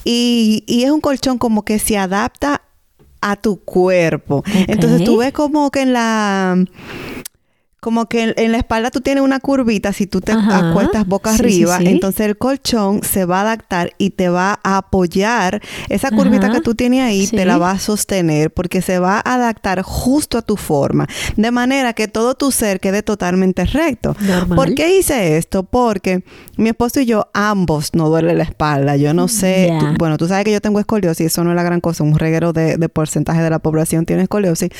[0.04, 2.62] y, y es un colchón como que se adapta
[3.20, 4.44] a tu cuerpo.
[4.68, 6.56] Entonces tú ves como que en la
[7.80, 10.70] como que en, en la espalda tú tienes una curvita si tú te Ajá.
[10.70, 11.86] acuestas boca Sí, arriba, sí.
[11.88, 16.56] entonces el colchón se va a adaptar y te va a apoyar esa curvita Ajá.
[16.56, 20.38] que tú tienes ahí te la va a sostener porque se va a adaptar justo
[20.38, 24.16] a tu forma, de manera que todo tu ser quede totalmente recto.
[24.20, 24.56] Normal.
[24.56, 25.62] ¿Por qué hice esto?
[25.62, 26.24] Porque
[26.56, 28.96] mi esposo y yo ambos no duele la espalda.
[28.96, 31.62] Yo no sé, tú- bueno, tú sabes que yo tengo escoliosis, eso no es la
[31.62, 34.70] gran cosa, un reguero de, de porcentaje de la población tiene escoliosis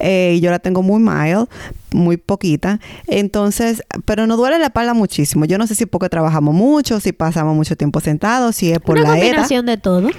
[0.00, 1.46] eh, y yo la tengo muy mild,
[1.92, 2.80] muy poquita.
[3.06, 5.44] Entonces, pero no duele la espalda muchísimo.
[5.44, 8.98] Yo no sé si porque trabajamos mucho, si pasamos mucho tiempo sentados, si es por
[8.98, 9.26] Una la edad.
[9.26, 10.10] combinación de todo.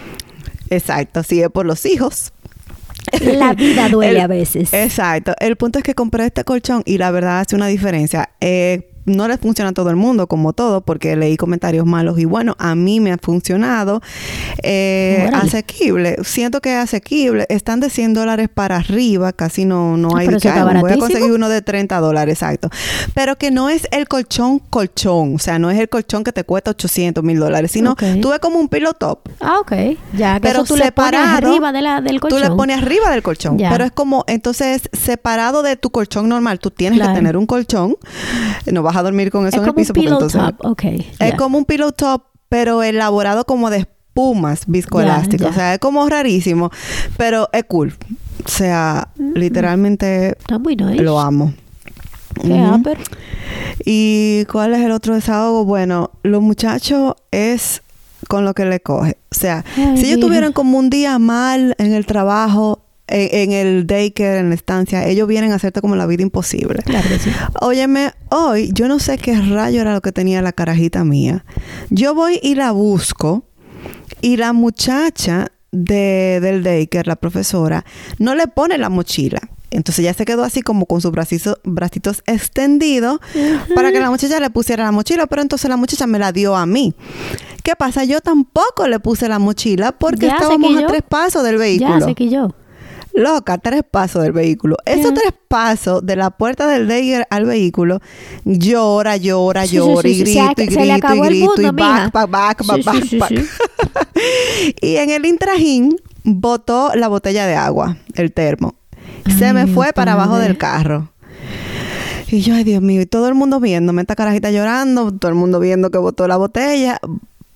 [0.70, 2.32] Exacto, si es por los hijos.
[3.22, 4.74] La vida duele El- a veces.
[4.74, 5.34] Exacto.
[5.40, 8.30] El punto es que compré este colchón y la verdad hace una diferencia.
[8.42, 12.26] Eh, no le funciona a todo el mundo, como todo, porque leí comentarios malos y
[12.26, 14.02] bueno, a mí me ha funcionado.
[14.64, 16.18] Eh, asequible.
[16.24, 17.46] Siento que es asequible.
[17.50, 20.58] Están de 100 dólares para arriba, casi no, no Ah, hay pero de que, eso
[20.58, 21.08] está "Ay, voy a baratísimo".
[21.08, 22.70] conseguir uno de 30 dólares, exacto.
[23.14, 26.44] Pero que no es el colchón colchón, o sea, no es el colchón que te
[26.44, 28.04] cuesta 800 mil dólares, sino Ok.
[28.22, 29.20] tú ves como un pillow top.
[29.40, 29.72] Ah, ok.
[30.18, 32.40] Ya, que Pero eso tú le pones separado, arriba de la, del colchón.
[32.42, 33.58] Tú le pones arriba del colchón.
[33.58, 33.70] Ya.
[33.70, 36.60] Pero es como, entonces, separado de tu colchón normal.
[36.60, 37.14] Tú tienes Claro.
[37.14, 37.96] que tener un colchón.
[38.72, 39.94] No vas a dormir con eso es en el como un piso.
[39.94, 40.66] porque pillow entonces- top.
[40.66, 40.84] Ok.
[41.20, 45.50] Es como un pillow top, pero elaborado como de espumas viscoelásticas.
[45.52, 46.72] O sea, es como rarísimo,
[47.18, 47.96] pero es cool.
[48.46, 51.02] O sea, literalmente Está muy nice.
[51.04, 51.54] lo amo.
[52.44, 52.98] Upper.
[53.86, 55.66] ¿Y cuál es el otro desahogo?
[55.66, 57.82] Bueno, los muchachos es
[58.28, 59.18] con lo que le coge.
[59.32, 63.52] O sea, Ay, si ellos tuvieran como un día mal en el trabajo, en, en
[63.52, 66.82] el daycare, en la estancia, ellos vienen a hacerte como la vida imposible.
[66.84, 67.30] Claro que sí.
[67.62, 71.46] Óyeme, hoy yo no sé qué rayo era lo que tenía la carajita mía.
[71.90, 73.44] Yo voy y la busco
[74.22, 77.86] y la muchacha de, del daycare, la profesora,
[78.18, 79.40] no le pone la mochila.
[79.72, 83.20] Entonces ella se quedó así como con sus bracitos, bracitos extendidos
[83.76, 86.56] para que la muchacha le pusiera la mochila, pero entonces la muchacha me la dio
[86.56, 86.96] a mí.
[87.64, 88.04] ¿Qué pasa?
[88.04, 92.00] Yo tampoco le puse la mochila porque Ya estábamos a tres pasos del vehículo.
[92.00, 92.56] Ya se quilló.
[93.20, 94.78] Loca, tres pasos del vehículo.
[94.86, 98.00] Esos tres pasos de la puerta del daycare al vehículo,
[98.46, 102.10] llora, llora, Sí, sí, llora sí, y grito y grito y grito y mundo, mija.
[102.14, 103.46] back, back, back, back, back, back.
[104.82, 108.76] y en el intrajín botó la botella de agua, el termo.
[109.38, 111.10] Se me fue para abajo del carro.
[112.32, 115.36] Y yo, ay Dios mío, y todo el mundo viéndome, esta carajita llorando, todo el
[115.36, 117.00] mundo viendo que botó la botella.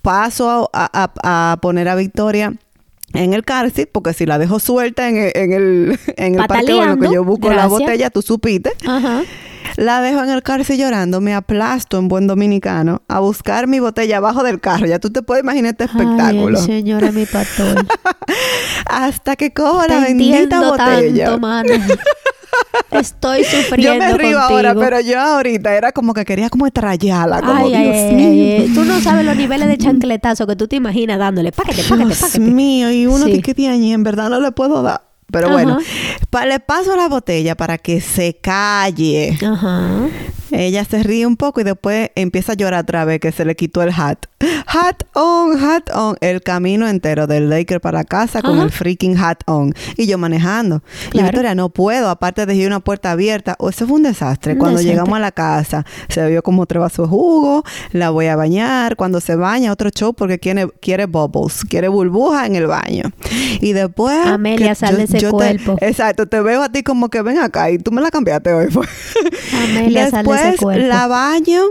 [0.01, 0.89] Paso a,
[1.23, 2.53] a- a poner a Victoria
[3.13, 6.83] en el seat, porque si la dejo suelta en el, en el, en el parqueo
[6.83, 8.71] en lo que yo busco la botella, tú supiste.
[8.87, 9.23] Ajá.
[9.77, 14.17] La dejo en el carro llorando, me aplasto en buen dominicano a buscar mi botella
[14.17, 14.85] abajo del carro.
[14.85, 16.59] Ya tú te puedes imaginar este espectáculo.
[16.59, 17.85] Ay, señora, mi pastor.
[18.85, 21.25] Hasta que cojo la bendita botella.
[21.25, 21.73] tanto, mano.
[22.91, 24.39] Estoy sufriendo yo me río contigo.
[24.39, 28.55] ahora, pero yo ahorita era como que quería como estrellarla, como Ay, Dios ay, mío.
[28.59, 28.71] ay.
[28.73, 31.51] Tú no sabes los niveles de chancletazo que tú te imaginas dándole.
[31.51, 33.41] Págate, págate, Dios mío, y uno Sí.
[33.41, 35.01] que tiene en verdad no le puedo dar.
[35.31, 35.53] Pero Ajá.
[35.53, 35.79] bueno,
[36.29, 39.35] pa- le paso la botella para que se calle.
[39.43, 40.07] Ajá.
[40.53, 43.55] Ella se ríe un poco y después empieza a llorar otra vez que se le
[43.55, 44.25] quitó el hat.
[44.67, 46.15] Hat on, hat on.
[46.21, 49.73] El camino entero del Laker para casa con el freaking hat on.
[49.97, 50.81] Y yo manejando.
[51.07, 51.27] Y Claro.
[51.27, 52.09] Victoria, no puedo.
[52.09, 53.55] Aparte de una puerta abierta.
[53.59, 54.57] O eso fue un desastre.
[54.57, 54.91] Cuando desastre.
[54.93, 57.63] llegamos a la casa, se bebió como tres vasos de jugo.
[57.91, 58.95] La voy a bañar.
[58.95, 61.63] Cuando se baña, otro show porque quiere, quiere bubbles.
[61.65, 63.03] Quiere burbuja en el baño.
[63.61, 64.17] Y después...
[64.25, 65.77] Amelia, que sal de ese te- cuerpo.
[65.81, 66.27] exacto.
[66.27, 68.67] Te veo a ti como que ven acá y tú me la cambiaste hoy.
[69.63, 71.61] Amelia, sal de ese Después la baño,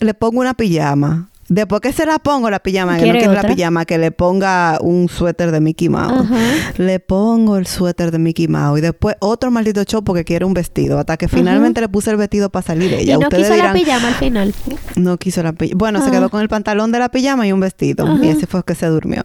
[0.00, 1.28] le pongo una pijama.
[1.48, 4.10] Después que se la pongo la pijama, que no ¿Quiere quiere la pijama, que le
[4.10, 6.24] ponga un suéter de Mickey Mouse.
[6.24, 6.36] Ajá.
[6.78, 10.54] Le pongo el suéter de Mickey Mouse y después otro maldito show porque quiere un
[10.54, 10.98] vestido.
[10.98, 13.14] Hasta que finalmente le puse el vestido para salir de ella.
[13.14, 14.54] Y no Ustedes quiso dirán, la pijama al final.
[14.96, 15.78] no quiso la pijama.
[15.78, 16.10] Bueno, se Ah.
[16.12, 18.06] quedó con el pantalón de la pijama y un vestido.
[18.22, 19.22] Y ese fue que se durmió.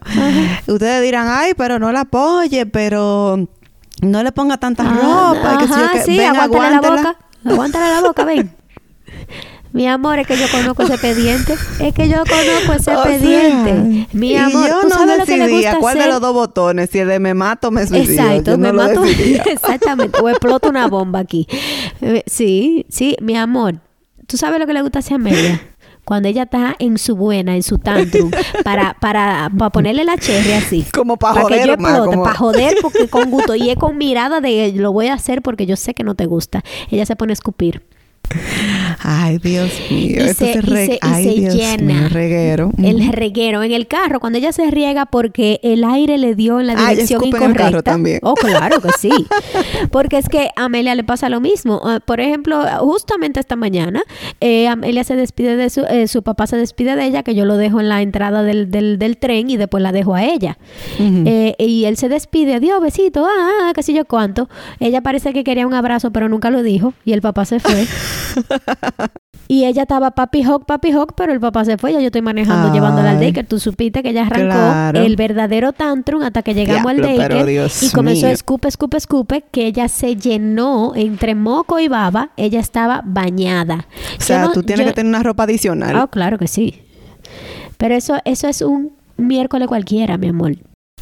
[0.66, 3.48] Ustedes dirán, ay, pero no la apoye, pero
[4.02, 5.64] no le ponga tanta Ah, ropa.
[5.64, 6.02] y qué.
[6.04, 7.16] sí, Ven, aguántale la boca.
[7.46, 8.54] Aguántale la boca, ven.
[9.72, 11.54] Mi amor, es que yo conozco ese expediente.
[11.80, 14.06] Es que yo conozco ese O sea, expediente.
[14.12, 16.06] Mi y amor, yo ¿tú no sabes lo que le decidía gusta cuál hacer?
[16.08, 18.22] de los dos botones, si el de me mato me suicido.
[18.24, 19.02] Exacto, Yo me no mato.
[19.02, 19.42] decidía.
[19.46, 20.18] Exactamente.
[20.20, 21.46] O explota una bomba aquí.
[22.00, 23.80] Eh, Sí, sí, mi amor.
[24.26, 25.60] ¿Tú sabes lo que le gusta hacer a Amelia?
[26.04, 28.30] Cuando ella está en su buena, en su tantrum,
[28.64, 30.86] para, para, para ponerle la cherry así.
[30.94, 33.54] Como pa' que joder, yo explote, como- para joder, porque con gusto.
[33.54, 36.24] Y es con mirada de lo voy a hacer porque yo sé que no te
[36.24, 36.64] gusta.
[36.90, 37.82] Ella se pone a escupir.
[39.02, 40.24] Ay, Dios mío.
[40.24, 42.70] Y se, se, y se- y Ay, se Dios llena mío, reguero.
[42.82, 46.66] el reguero en el carro cuando ella se riega porque el aire le dio en
[46.66, 48.18] la dirección escupe en el incorrecta carro también.
[48.22, 49.10] oh claro que sí
[49.90, 54.02] porque es que a Amelia le pasa lo mismo Ah, por ejemplo justamente esta mañana
[54.40, 57.44] eh, Amelia se despide de su eh, su papá se despide de ella que yo
[57.44, 60.58] lo dejo en la entrada del, del, del tren y después la dejo a ella.
[60.98, 64.48] Eh, y él se despide adiós besito ah, ah qué sé yo cuánto
[64.80, 67.86] ella parece que quería un abrazo pero nunca lo dijo y el papá se fue
[69.50, 71.94] Y ella estaba papi hawk, papi hawk, pero el papá se fue.
[71.94, 72.74] Ya yo estoy manejando, Ay.
[72.74, 73.46] llevándola al daycare.
[73.46, 75.00] Tú supiste que ella arrancó Claro.
[75.00, 77.46] el verdadero tantrum hasta que llegamos Diablo, al.
[77.46, 78.34] Dios Y comenzó mío.
[78.34, 82.28] escupe, escupe, escupe, que ella se llenó entre moco y baba.
[82.36, 83.86] Ella estaba bañada.
[84.18, 85.96] o sea, no- tú tienes yo- que tener una ropa adicional.
[85.96, 86.82] Ah, claro que sí.
[87.78, 90.56] Pero eso, eso es un miércoles cualquiera, mi amor.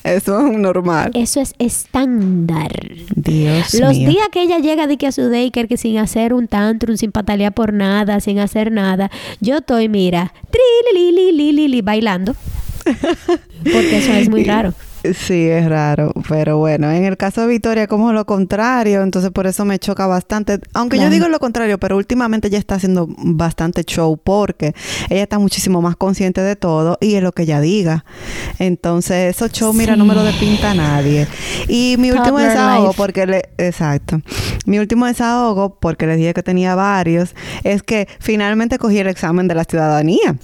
[0.07, 1.11] Eso es normal.
[1.15, 2.71] Eso es estándar.
[3.15, 4.09] Dios Los mío.
[4.09, 7.11] días que ella llega de que a su daycare, que sin hacer un tantrum, sin
[7.13, 10.61] patalear por nada, sin hacer nada, yo estoy, mira, tri,
[10.95, 12.35] li, li, li, li, li, bailando.
[13.65, 14.75] Porque eso es muy raro.
[15.15, 19.47] Sí, es raro, pero bueno, en el caso de Victoria como lo contrario, entonces por
[19.47, 21.11] eso me choca bastante, aunque Claro.
[21.11, 24.75] yo digo lo contrario, pero últimamente ella está haciendo bastante show porque
[25.11, 28.05] ella está muchísimo más consciente de todo y es lo que ella diga.
[28.59, 31.27] Entonces, esos shows, mira, no me lo despinta nadie.
[31.69, 32.97] Y mi último desahogo, life.
[32.97, 34.21] porque le, exacto.
[34.67, 39.49] mi último desahogo, porque les dije que tenía varios, es que finalmente cogí el examen
[39.49, 40.37] de la ciudadanía.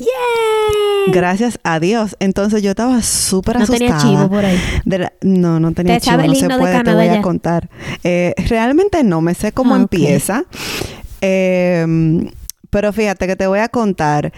[1.09, 2.17] Gracias a Dios.
[2.21, 3.91] Entonces yo estaba súper no asustada.
[3.91, 4.52] No tenía chivo por ahí.
[5.21, 6.19] No, no tenía chivo.
[6.19, 7.69] No se puede, te voy a contar.
[8.05, 10.45] Eh, realmente no, me sé cómo ah, empieza.
[11.21, 12.31] Eh,
[12.71, 14.33] pero fíjate que te voy a contar.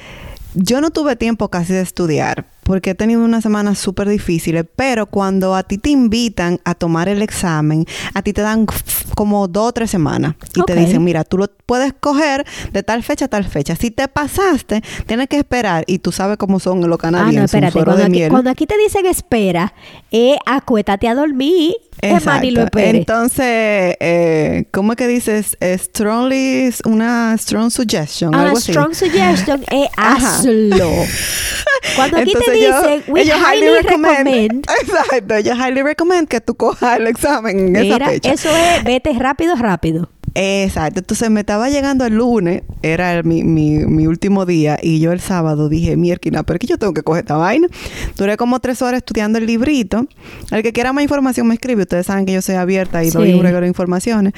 [0.55, 5.07] Yo no tuve tiempo casi de estudiar porque he tenido unas semanas súper difíciles, pero
[5.07, 8.67] cuando a ti te invitan a tomar el examen, a ti te dan
[9.15, 13.03] como dos o tres semanas y te dicen, mira, tú lo puedes coger de tal
[13.03, 13.77] fecha a tal fecha.
[13.77, 17.55] Si te pasaste, tienes que esperar y tú sabes cómo son los canadienses.
[17.55, 19.75] Ah, no, espérate, cuando, aquí, cuando aquí, te dicen espera,
[20.11, 21.75] eh, acuétate a dormir.
[22.01, 22.79] Exacto.
[22.79, 25.57] Entonces, eh, ¿cómo es que dices?
[25.79, 28.35] strongly, una strong suggestion.
[28.35, 30.91] Ah, strong suggestion es hazlo.
[31.97, 37.07] Cuando aquí te dicen, we highly, recommend, Exacto, yo highly recommend que tú cojas el
[37.07, 38.33] examen en esa fecha.
[38.33, 40.09] Eso es, vete rápido, rápido.
[40.35, 40.99] Exacto.
[40.99, 45.21] Entonces me estaba llegando el lunes, era mi, mi, mi, último día, y yo el
[45.21, 47.69] sábado dije, mierda, pero que yo tengo que coger esta vaina.
[48.17, 50.07] Duré como tres horas estudiando el librito.
[50.51, 51.83] El que quiera más información me escribe.
[51.83, 54.33] Ustedes saben que yo soy abierta y doy un regalo de informaciones.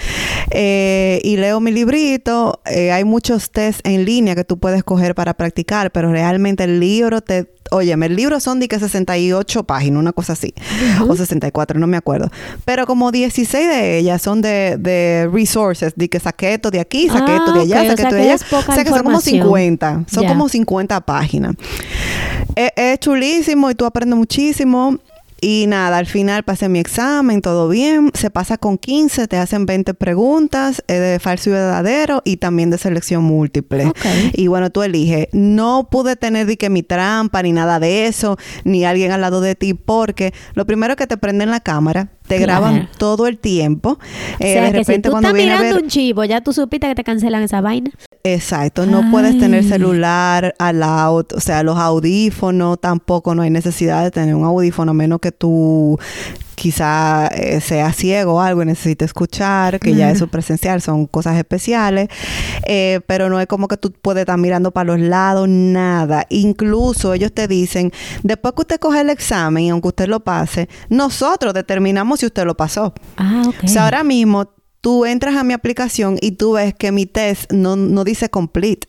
[0.50, 2.60] Eh, y leo mi librito.
[2.66, 6.78] Eh, hay muchos test en línea que tú puedes coger para practicar, pero realmente el
[6.78, 10.54] libro te Óyeme, el libro son de que 68 páginas, una cosa así.
[11.08, 12.30] O 64, no me acuerdo.
[12.64, 17.08] Pero como 16 de ellas son de, de resources, de que saqué esto de aquí,
[17.08, 18.34] saqué esto de ah, allá, saqué esto de allá.
[18.34, 20.04] o sea que son como 50.
[20.12, 21.54] Son como 50 páginas.
[22.54, 24.98] es chulísimo y tú aprendes muchísimo.
[25.48, 28.10] Y nada, al final pasé mi examen, todo bien.
[28.14, 32.70] Se pasa con 15, te hacen 20 preguntas eh, de falso y verdadero y también
[32.70, 33.92] de selección múltiple.
[34.32, 35.28] Y bueno, tú eliges.
[35.30, 39.40] No pude tener ni que mi trampa ni nada de eso, ni alguien al lado
[39.40, 44.00] de ti, porque lo primero que te prenden la cámara, te graban todo el tiempo.
[44.40, 47.04] Eh, de repente, si tú cuando estás mirando un chivo, ya tú supiste que te
[47.04, 47.92] cancelan esa vaina.
[48.26, 54.02] Exacto, no puedes tener celular al lado, o sea, los audífonos tampoco, no hay necesidad
[54.02, 55.96] de tener un audífono, a menos que tú
[56.56, 61.06] quizá eh, sea ciego o algo y necesite escuchar, que ya es su presencial, son
[61.06, 62.08] cosas especiales,
[62.66, 66.26] eh, pero no es como que tú puedes estar mirando para los lados, nada.
[66.28, 67.92] Incluso ellos te dicen,
[68.24, 72.44] después que usted coge el examen y aunque usted lo pase, nosotros determinamos si usted
[72.44, 72.92] lo pasó.
[73.18, 73.54] Ah, ok.
[73.62, 74.55] O sea, ahora mismo
[74.86, 78.86] tú entras a mi aplicación y tú ves que mi test no, no dice complete,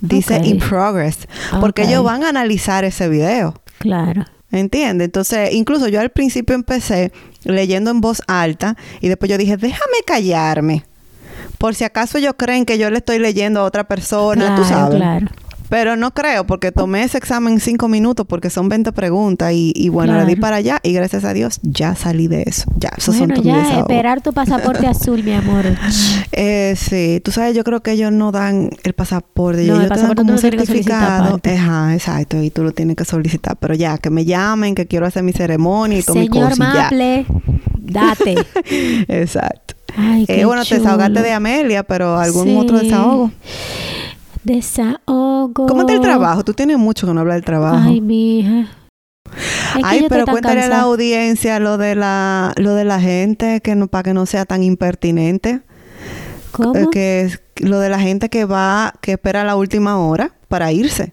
[0.00, 1.28] dice in progress,
[1.60, 3.52] porque ellos van a analizar ese video.
[3.76, 4.24] Claro.
[4.50, 5.04] ¿Entiendes?
[5.04, 9.98] Entonces, incluso yo al principio empecé leyendo en voz alta y después yo dije, déjame
[10.06, 10.86] callarme.
[11.58, 14.96] Por si acaso ellos creen que yo le estoy leyendo a otra persona, tú sabes.
[14.96, 15.26] Claro.
[15.74, 19.88] Pero no creo, porque tomé ese examen en cinco minutos, porque son 20 preguntas y,
[19.88, 22.70] bueno, le di para allá y gracias a Dios ya salí de eso.
[22.76, 25.64] Ya, eso bueno, son ya, esperar tu pasaporte azul, mi amor.
[26.30, 29.64] Eh, sí, tú sabes, yo creo que ellos no dan el pasaporte.
[29.64, 31.40] No, ellos el te dan como un certificado.
[31.44, 33.56] Ajá, exacto, y tú lo tienes que solicitar.
[33.56, 36.54] Pero ya, que me llamen, que quiero hacer mi ceremonia y todo mi cosa.
[36.54, 37.26] Señor Maple,
[37.80, 38.36] date.
[39.08, 39.74] exacto.
[39.96, 43.32] Ay, eh, bueno, te desahogaste de Amelia, pero algún otro desahogo.
[44.44, 45.66] Desahogo.
[45.66, 46.44] ¿Cómo está el trabajo?
[46.44, 47.88] Tú tienes mucho que no hablar del trabajo.
[47.88, 48.68] Ay, mi hija.
[49.82, 53.88] Ay, pero cuéntale a la audiencia lo de la, lo de la gente que no,
[53.88, 55.62] para que no sea tan impertinente.
[56.52, 56.74] ¿Cómo?
[56.76, 61.12] Eh, que lo de la gente que va, que espera la última hora para irse.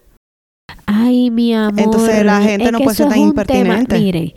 [0.93, 1.79] Ay, mi amor.
[1.79, 3.97] Entonces la gente no puede ser tan impertinente.
[3.97, 4.35] Mire,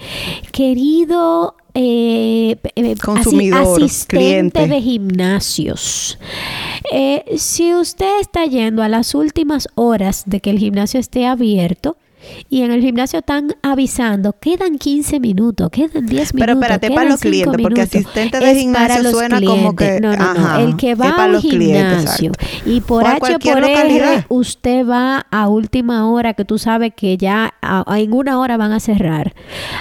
[0.53, 6.19] querido eh, eh consumidor, asistente de gimnasios.
[6.93, 11.97] Eh, si usted está yendo a las últimas horas de que el gimnasio esté abierto,
[12.49, 16.33] y en el gimnasio están avisando, quedan 15 minutos, quedan 10 minutos.
[16.39, 20.01] Pero espérate, para los clientes, porque asistente de gimnasio suena como que.
[20.01, 20.59] No, no, no.
[20.59, 22.33] El que va al gimnasio
[22.66, 27.55] y por H por R usted va a última hora que tú sabes que ya
[27.89, 29.35] en una hora van a cerrar.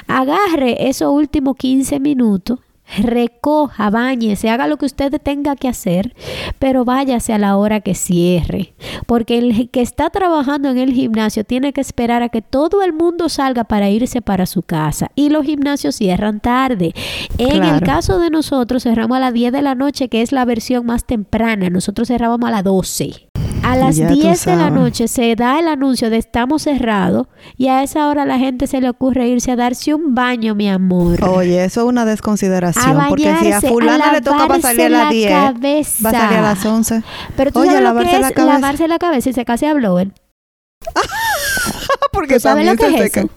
[0.07, 2.59] Agarre esos últimos 15 minutos
[2.97, 6.15] recoja, bañese, haga lo que usted tenga que hacer,
[6.59, 8.73] pero váyase a la hora que cierre,
[9.07, 12.93] porque el que está trabajando en el gimnasio tiene que esperar a que todo el
[12.93, 16.93] mundo salga para irse para su casa y los gimnasios cierran tarde.
[17.37, 20.45] En el caso de nosotros cerramos a las 10 de la noche, que es la
[20.45, 23.32] versión más temprana, nosotros cerrábamos a las 12.
[23.63, 27.81] A las 10 de la noche se da el anuncio de estamos cerrados y a
[27.81, 31.23] esa hora la gente se le ocurre irse a darse un baño, mi amor.
[31.23, 32.97] Oye, eso es una desconsideración.
[33.09, 35.31] porque si a fulana le toca para salir a las 10,
[36.05, 37.03] va a salir a las 11.
[37.35, 40.11] Pero tú sabes lo que es lavarse la cabeza y se casi a blower.
[42.11, 43.29] porque ¿Tú sabes lo que es eso?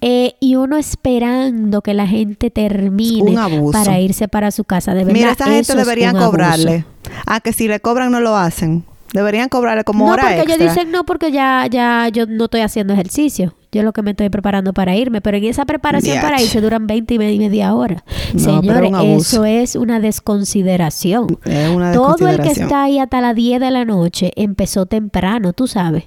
[0.00, 3.36] Eh, y uno esperando que la gente termine
[3.72, 4.92] para irse para su casa.
[4.92, 6.84] De verdad, Mira, esta gente deberían cobrarle.
[7.26, 8.84] A ah, que si le cobran no lo hacen.
[9.12, 12.60] Deberían cobrarle como no, hora porque ellos dicen no porque ya ya yo no estoy
[12.60, 13.54] haciendo ejercicio.
[13.70, 16.86] Yo lo que me estoy preparando para irme, pero en esa preparación para irse duran
[16.86, 18.02] 20 y media hora.
[18.34, 21.38] Señores, eso es una desconsideración.
[21.44, 25.52] Es una Todo el que está ahí hasta las 10 de la noche empezó temprano,
[25.52, 26.04] tú sabes.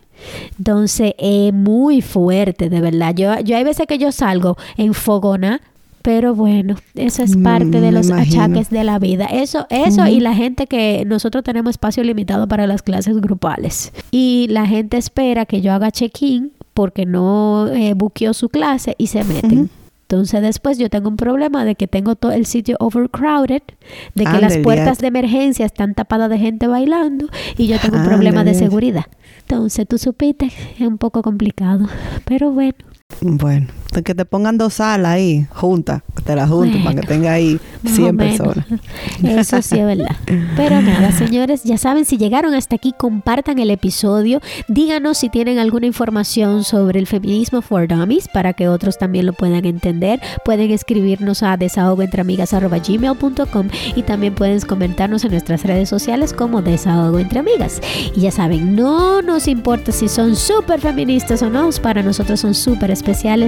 [0.58, 3.14] Entonces, es muy fuerte, de verdad.
[3.16, 5.62] Yo, yo hay veces que yo salgo en fogona
[6.02, 9.26] pero bueno, eso es parte de los achaques de la vida.
[9.26, 13.94] Eso, eso y la gente que nosotros tenemos espacio limitado para las clases grupales.
[14.12, 19.08] Y la gente espera que yo haga check-in porque no eh, buqueó su clase y
[19.08, 19.70] se meten.
[20.12, 23.62] Entonces después yo tengo un problema de que tengo todo el sitio overcrowded,
[24.14, 27.28] de que las puertas de emergencia están tapadas de gente bailando
[27.58, 29.06] y yo tengo un problema de seguridad.
[29.40, 31.88] Entonces tú supiste, es un poco complicado,
[32.26, 32.76] pero bueno.
[33.20, 33.68] Bueno,
[34.04, 38.18] que te pongan dos salas ahí, juntas, te las junten para que tenga ahí 100
[38.18, 38.66] personas.
[39.24, 40.16] Eso sí es verdad.
[40.56, 44.40] Pero nada, señores, ya saben, si llegaron hasta aquí, compartan el episodio.
[44.70, 49.34] Díganos si tienen alguna información sobre el feminismo for dummies para que otros también lo
[49.34, 50.22] puedan entender.
[50.46, 57.40] Pueden escribirnos a desahogoentreamigas.gmail.com y también pueden comentarnos en nuestras redes sociales como Desahogo Entre
[57.40, 57.82] Amigas.
[58.16, 62.54] Y ya saben, no nos importa si son súper feministas o no, para nosotros son
[62.54, 63.01] súper especiales,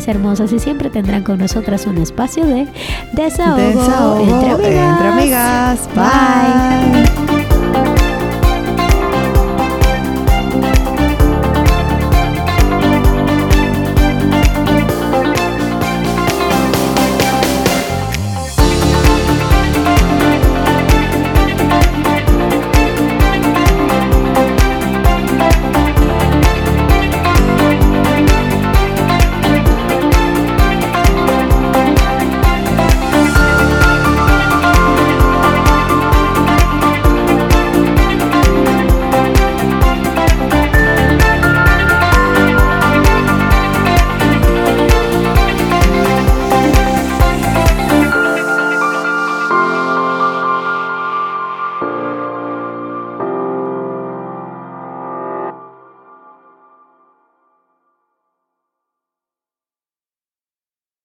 [0.08, 2.68] hermosas y siempre tendrán con nosotras un espacio de
[3.14, 5.90] desahogo, entre amigas.
[5.96, 7.43] Bye.